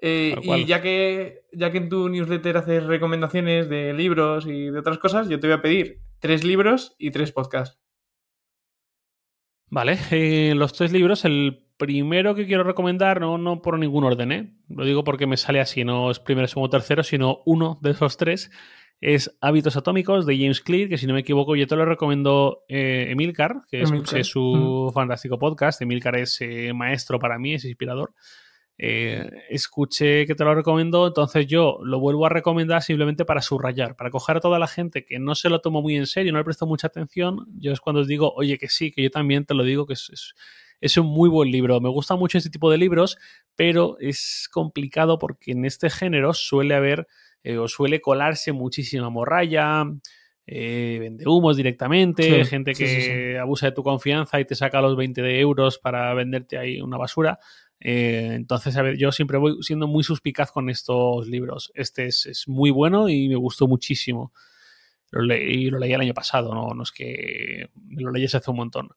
[0.00, 4.78] Eh, y ya que, ya que en tu newsletter haces recomendaciones de libros y de
[4.78, 7.78] otras cosas, yo te voy a pedir tres libros y tres podcasts.
[9.70, 14.32] Vale, eh, los tres libros, el primero que quiero recomendar, no, no por ningún orden,
[14.32, 14.54] ¿eh?
[14.68, 18.16] lo digo porque me sale así, no es primero, segundo, tercero, sino uno de esos
[18.16, 18.50] tres,
[19.00, 22.64] es Hábitos Atómicos de James Clear, que si no me equivoco yo te lo recomiendo
[22.68, 27.64] eh, Emilcar, que Emilcar, escuché su fantástico podcast, Emilcar es eh, maestro para mí, es
[27.64, 28.14] inspirador.
[28.76, 33.94] Eh, escuché que te lo recomiendo, entonces yo lo vuelvo a recomendar simplemente para subrayar,
[33.94, 36.38] para coger a toda la gente que no se lo tomó muy en serio, no
[36.38, 37.46] le prestó mucha atención.
[37.58, 39.92] Yo es cuando os digo, oye, que sí, que yo también te lo digo, que
[39.92, 40.34] es, es,
[40.84, 41.80] es un muy buen libro.
[41.80, 43.16] Me gusta mucho este tipo de libros,
[43.56, 47.06] pero es complicado porque en este género suele haber
[47.42, 49.84] eh, o suele colarse muchísima morralla.
[50.46, 53.36] Eh, vende humos directamente, Sí, gente que sí, sí.
[53.36, 56.98] abusa de tu confianza y te saca los 20 de euros para venderte ahí una
[56.98, 57.38] basura.
[57.80, 61.72] Eh, entonces, a ver, yo siempre voy siendo muy suspicaz con estos libros.
[61.74, 64.34] Este es, es muy bueno y me gustó muchísimo.
[65.10, 66.74] Lo leí, lo leí el año pasado, ¿no?
[66.74, 68.90] no es que lo leyes hace un montón.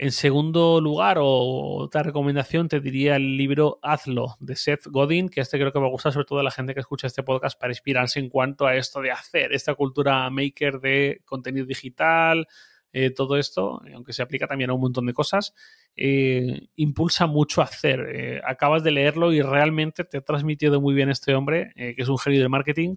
[0.00, 5.40] En segundo lugar, o otra recomendación, te diría el libro Hazlo de Seth Godin, que
[5.40, 7.72] este creo que me gusta sobre todo a la gente que escucha este podcast para
[7.72, 12.46] inspirarse en cuanto a esto de hacer, esta cultura maker de contenido digital,
[12.92, 15.52] eh, todo esto, aunque se aplica también a un montón de cosas,
[15.96, 18.06] eh, impulsa mucho a hacer.
[18.08, 22.02] Eh, acabas de leerlo y realmente te ha transmitido muy bien este hombre, eh, que
[22.02, 22.96] es un genio del marketing,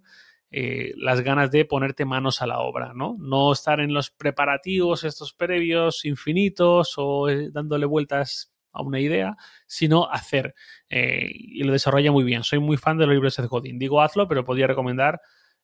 [0.52, 3.16] eh, las ganas de ponerte manos a la obra, ¿no?
[3.20, 9.36] No estar en los preparativos, estos previos infinitos o eh, dándole vueltas a una idea,
[9.66, 10.54] sino hacer.
[10.90, 12.44] Eh, y lo desarrolla muy bien.
[12.44, 13.80] Soy muy fan de los libros de Seth Godin.
[13.80, 15.22] Digo hazlo, pero podría recomendar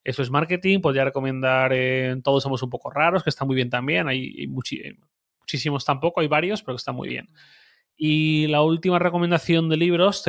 [0.08, 3.70] eso es marketing, podría recomendar eh, Todos somos un poco raros, que está muy bien
[3.70, 4.08] también.
[4.08, 7.30] Hay, hay muchísimos tampoco, hay varios, pero que están muy bien.
[8.00, 10.24] Y la última recomendación de libros,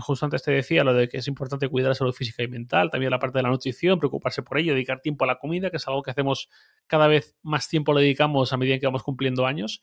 [0.00, 2.90] justo antes te decía lo de que es importante cuidar la salud física y mental,
[2.90, 5.76] también la parte de la nutrición, preocuparse por ello, dedicar tiempo a la comida, que
[5.76, 6.48] es algo que hacemos
[6.86, 9.82] cada vez más tiempo le dedicamos a medida que vamos cumpliendo años.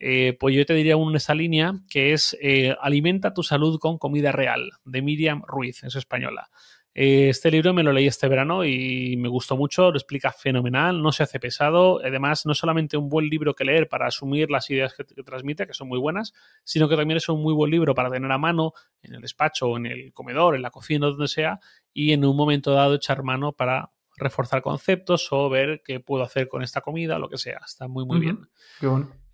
[0.00, 3.96] Eh, pues yo te diría una esa línea que es eh, Alimenta tu salud con
[3.96, 6.50] comida real, de Miriam Ruiz, es española.
[6.98, 11.12] Este libro me lo leí este verano y me gustó mucho, lo explica fenomenal, no
[11.12, 14.70] se hace pesado, además no es solamente un buen libro que leer para asumir las
[14.70, 16.32] ideas que, transmite, que son muy buenas,
[16.64, 18.72] sino que también es un muy buen libro para tener a mano
[19.02, 21.60] en el despacho, en el comedor, en la cocina, donde sea,
[21.92, 26.48] y en un momento dado echar mano para reforzar conceptos o ver qué puedo hacer
[26.48, 27.60] con esta comida o lo que sea.
[27.62, 28.48] Está muy, muy bien.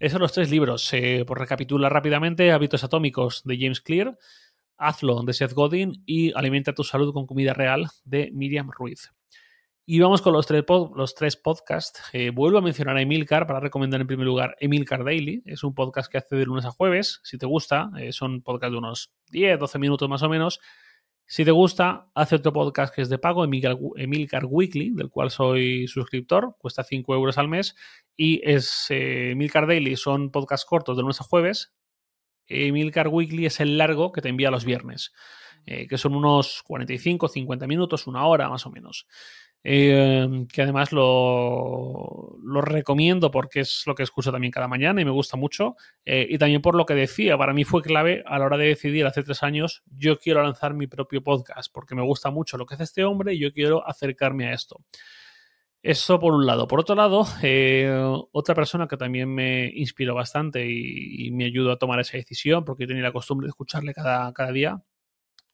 [0.00, 0.92] Esos son los tres libros.
[0.94, 4.18] Eh, por recapitular rápidamente, Hábitos Atómicos de James Clear,
[4.76, 9.12] Hazlo de Seth Godin y Alimenta tu salud con comida real de Miriam Ruiz.
[9.84, 10.64] Y vamos con los tres,
[10.94, 12.00] los tres podcasts.
[12.12, 15.42] Eh, vuelvo a mencionar a Emilcar para recomendar en primer lugar Emilcar Daily.
[15.44, 17.20] Es un podcast que hace de lunes a jueves.
[17.24, 20.60] Si te gusta, eh, son podcasts de unos 10, 12 minutos más o menos.
[21.26, 25.88] Si te gusta, hace otro podcast que es de pago, Emilcar, Weekly, del cual soy
[25.88, 26.54] suscriptor.
[26.58, 27.74] Cuesta 5 euros al mes.
[28.16, 31.74] Y es eh, Emilcar Daily, son podcasts cortos de lunes a jueves.
[32.52, 35.12] Emilcar Weekly es el largo que te envía los viernes,
[35.66, 39.06] eh, que son unos 45, 50 minutos, una hora más o menos.
[39.64, 45.04] Eh, que además lo, lo, recomiendo porque es lo que escucho también cada mañana y
[45.04, 45.76] me gusta mucho.
[46.04, 48.66] Eh, y también por lo que decía, para mí fue clave a la hora de
[48.66, 52.66] decidir hace tres años, yo quiero lanzar mi propio podcast porque me gusta mucho lo
[52.66, 54.80] que hace este hombre y yo quiero acercarme a esto.
[55.82, 56.68] Eso por un lado.
[56.68, 57.92] Por otro lado, eh,
[58.32, 62.84] otra persona que también me inspiró bastante y, me ayudó a tomar esa decisión, porque
[62.84, 64.82] yo tenía la costumbre de escucharle cada, cada día,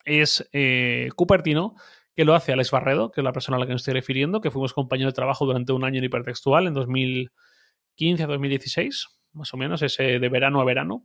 [0.05, 1.77] es eh, Cupertino,
[2.15, 4.41] que lo hace Alex Barredo, que es la persona a la que me estoy refiriendo,
[4.41, 9.55] que fuimos compañeros de trabajo durante un año en hipertextual, en 2015 a 2016, más
[9.55, 11.05] o menos, ese de verano a verano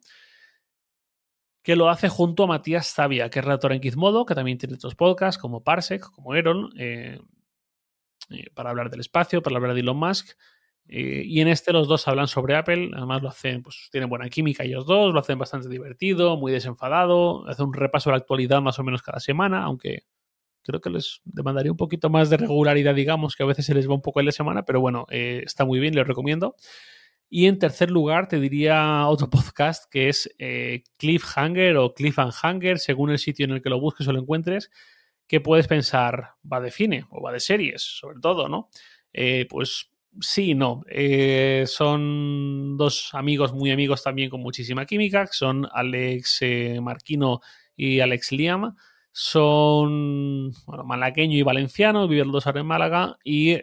[1.64, 4.76] que lo hace junto a Matías Zavia, que es redactor en Gizmodo, que también tiene
[4.76, 7.20] otros podcasts como Parsec, como Eron, eh,
[8.30, 10.36] eh, para hablar del espacio, para hablar de Elon Musk.
[10.88, 14.28] Eh, y en este los dos hablan sobre Apple, además lo hacen, pues tienen buena
[14.30, 18.62] química ellos dos, lo hacen bastante divertido, muy desenfadado, hacen un repaso de la actualidad
[18.62, 20.04] más o menos cada semana, aunque
[20.62, 23.90] creo que les demandaría un poquito más de regularidad, digamos, que a veces se les
[23.90, 26.56] va un poco en la semana, pero bueno, eh, está muy bien, les recomiendo.
[27.30, 30.30] Y en tercer lugar, te diría otro podcast que es
[30.98, 34.20] Cliffhanger o Cliff and Hanger, según el sitio en el que lo busques o lo
[34.20, 34.70] encuentres,
[35.28, 36.32] ¿qué puedes pensar?
[36.52, 38.70] ¿Va de cine o va de series, sobre todo, no?
[39.12, 40.84] Eh, pues sí, no.
[40.90, 47.42] Eh, son dos amigos, muy amigos también con muchísima química, son Alex eh, Marquino
[47.76, 48.76] y Alex Liam.
[49.16, 53.54] Son bueno, y valenciano, viven los dos en Málaga y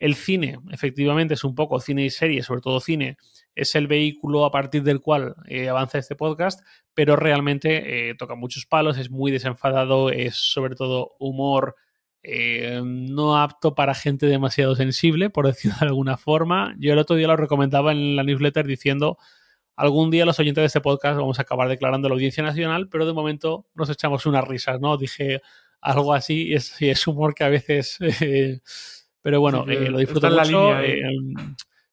[0.00, 3.18] el cine, efectivamente, es un poco cine y serie, sobre todo cine,
[3.54, 8.34] es el vehículo a partir del cual eh, avanza este podcast, pero realmente eh, toca
[8.34, 11.76] muchos palos, es muy desenfadado, es sobre todo humor
[12.22, 16.74] eh, no apto para gente demasiado sensible, por decirlo de alguna forma.
[16.78, 19.18] Yo el otro día lo recomendaba en la newsletter diciendo,
[19.76, 23.04] algún día los oyentes de este podcast vamos a acabar declarando la audiencia nacional, pero
[23.04, 24.96] de momento nos echamos unas risas, ¿no?
[24.96, 25.42] Dije
[25.82, 27.98] algo así, es, es humor que a veces...
[29.22, 30.74] pero bueno, lo disfruto mucho.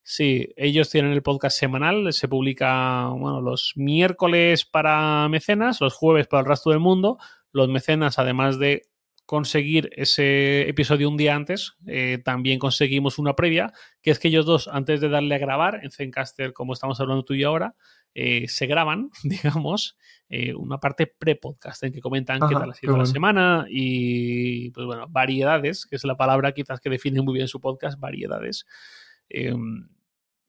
[0.10, 6.28] Sí, ellos tienen el podcast semanal, se publica bueno, los miércoles para mecenas, los jueves
[6.28, 7.18] para el resto del mundo.
[7.52, 8.84] Los mecenas, además de
[9.26, 14.46] conseguir ese episodio un día antes, eh, también conseguimos una previa, que es que ellos
[14.46, 17.76] dos, antes de darle a grabar en Zencaster, como estamos hablando tú y yo ahora,
[18.20, 19.96] eh, se graban, digamos,
[20.28, 24.88] eh, una parte pre-podcast en que comentan qué tal ha sido la semana y, pues
[24.88, 28.66] bueno, variedades, que es la palabra quizás que define muy bien su podcast, variedades.
[29.30, 29.88] Em,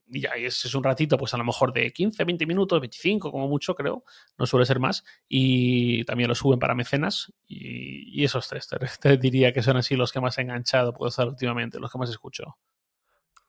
[0.06, 3.48] y ya es, un ratito, pues a lo mejor de 15, 20 minutos, 25 como
[3.48, 4.02] mucho, creo,
[4.38, 8.66] no suele ser más, y también lo suben para mecenas, y, esos tres
[9.02, 11.98] te, diría que son así los que más he enganchado, puedo estar últimamente, los que
[11.98, 12.56] más escucho.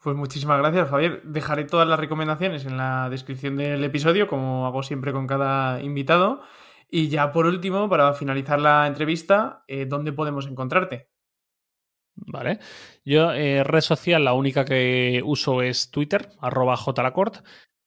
[0.02, 1.22] Pues muchísimas gracias, Javier.
[1.24, 6.41] Dejaré todas las recomendaciones en la descripción del episodio, como hago siempre con cada invitado.
[6.89, 11.10] Y ya por último, para finalizar la entrevista, eh, ¿dónde podemos encontrarte?
[12.28, 12.60] ¿vale?
[13.06, 17.38] Yo, eh, red social, la única que uso es Twitter, arroba jlacort.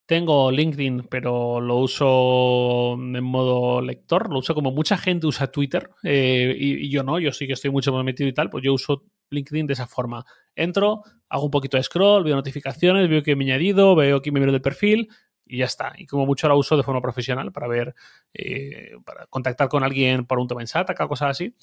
[0.06, 5.90] Tengo LinkedIn, pero lo uso en modo lector, lo uso como mucha gente usa Twitter
[6.02, 8.74] eh, y, yo no, yo sí que estoy mucho más metido y tal, pues yo
[8.74, 10.24] uso LinkedIn de esa forma.
[10.54, 14.32] Entro, hago un poquito de scroll, veo notificaciones, veo que me he añadido, veo que
[14.32, 15.08] me miro del perfil
[15.44, 15.92] y ya está.
[15.96, 17.94] Y como mucho la uso de forma profesional para ver,
[18.34, 21.54] eh, para contactar con alguien por un tema en SATA, cosas así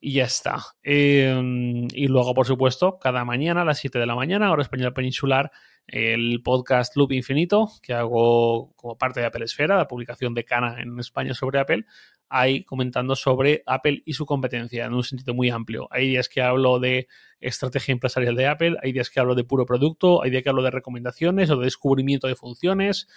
[0.00, 0.58] y ya está.
[0.82, 4.94] Em, y luego, por supuesto, cada mañana a las 7 de la mañana, hora española
[4.94, 5.50] peninsular,
[5.88, 10.80] el podcast Loop Infinito, que hago como parte de Apple Esfera, la publicación de Cana
[10.80, 11.86] en España sobre Apple,
[12.28, 15.88] ahí comentando sobre Apple y su competencia en un sentido muy amplio.
[15.90, 17.08] Hay días que hablo de
[17.40, 20.62] estrategia empresarial de Apple, hay días que hablo de puro producto, hay días que hablo
[20.62, 23.08] de recomendaciones o de descubrimiento de funciones,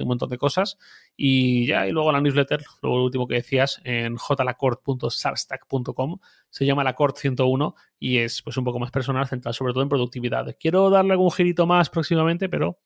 [0.00, 0.78] un montón de cosas.
[1.16, 6.18] Y ya, y luego la newsletter, luego lo último que decías, en jlacord.substack.com,
[6.50, 9.82] se llama la Cord 101 y es pues un poco más personal, centrado sobre todo
[9.82, 10.56] en productividad.
[10.58, 12.78] Quiero darle algún girito más próximamente, pero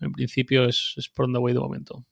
[0.00, 2.04] en principio es, es por donde voy de momento.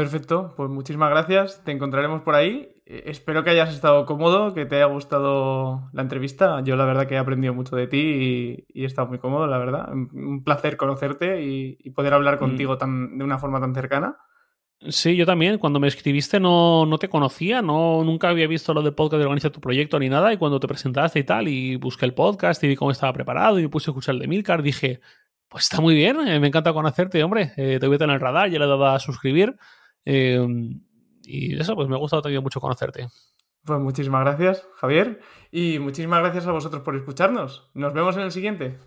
[0.00, 1.62] Perfecto, pues muchísimas gracias.
[1.62, 2.72] Te encontraremos por ahí.
[2.86, 6.62] Eh, espero que hayas estado cómodo, que te haya gustado la entrevista.
[6.64, 7.98] Yo la verdad que he aprendido mucho de ti
[8.72, 9.92] y, he estado muy cómodo, la verdad.
[9.92, 12.38] Un placer conocerte y, poder hablar mm.
[12.38, 14.16] contigo tan, de una forma tan cercana.
[14.88, 15.58] Sí, yo también.
[15.58, 19.24] Cuando me escribiste no, no te conocía, no, nunca había visto lo del podcast de
[19.26, 20.32] Organiza tu Proyecto ni nada.
[20.32, 23.58] Y cuando te presentaste y tal, y busqué el podcast y vi cómo estaba preparado
[23.58, 25.02] y me puse a escuchar el de Milcar, dije,
[25.50, 27.52] pues está muy bien, eh, me encanta conocerte, hombre.
[27.58, 29.56] Eh, te voy a tener el radar, ya le he dado a suscribir.
[30.04, 30.80] Em,
[31.24, 33.08] y eso, pues me ha gustado también mucho conocerte.
[33.64, 35.20] Pues muchísimas gracias, Javier.
[35.52, 37.70] Y muchísimas gracias a vosotros por escucharnos.
[37.74, 38.78] Nos vemos en el siguiente.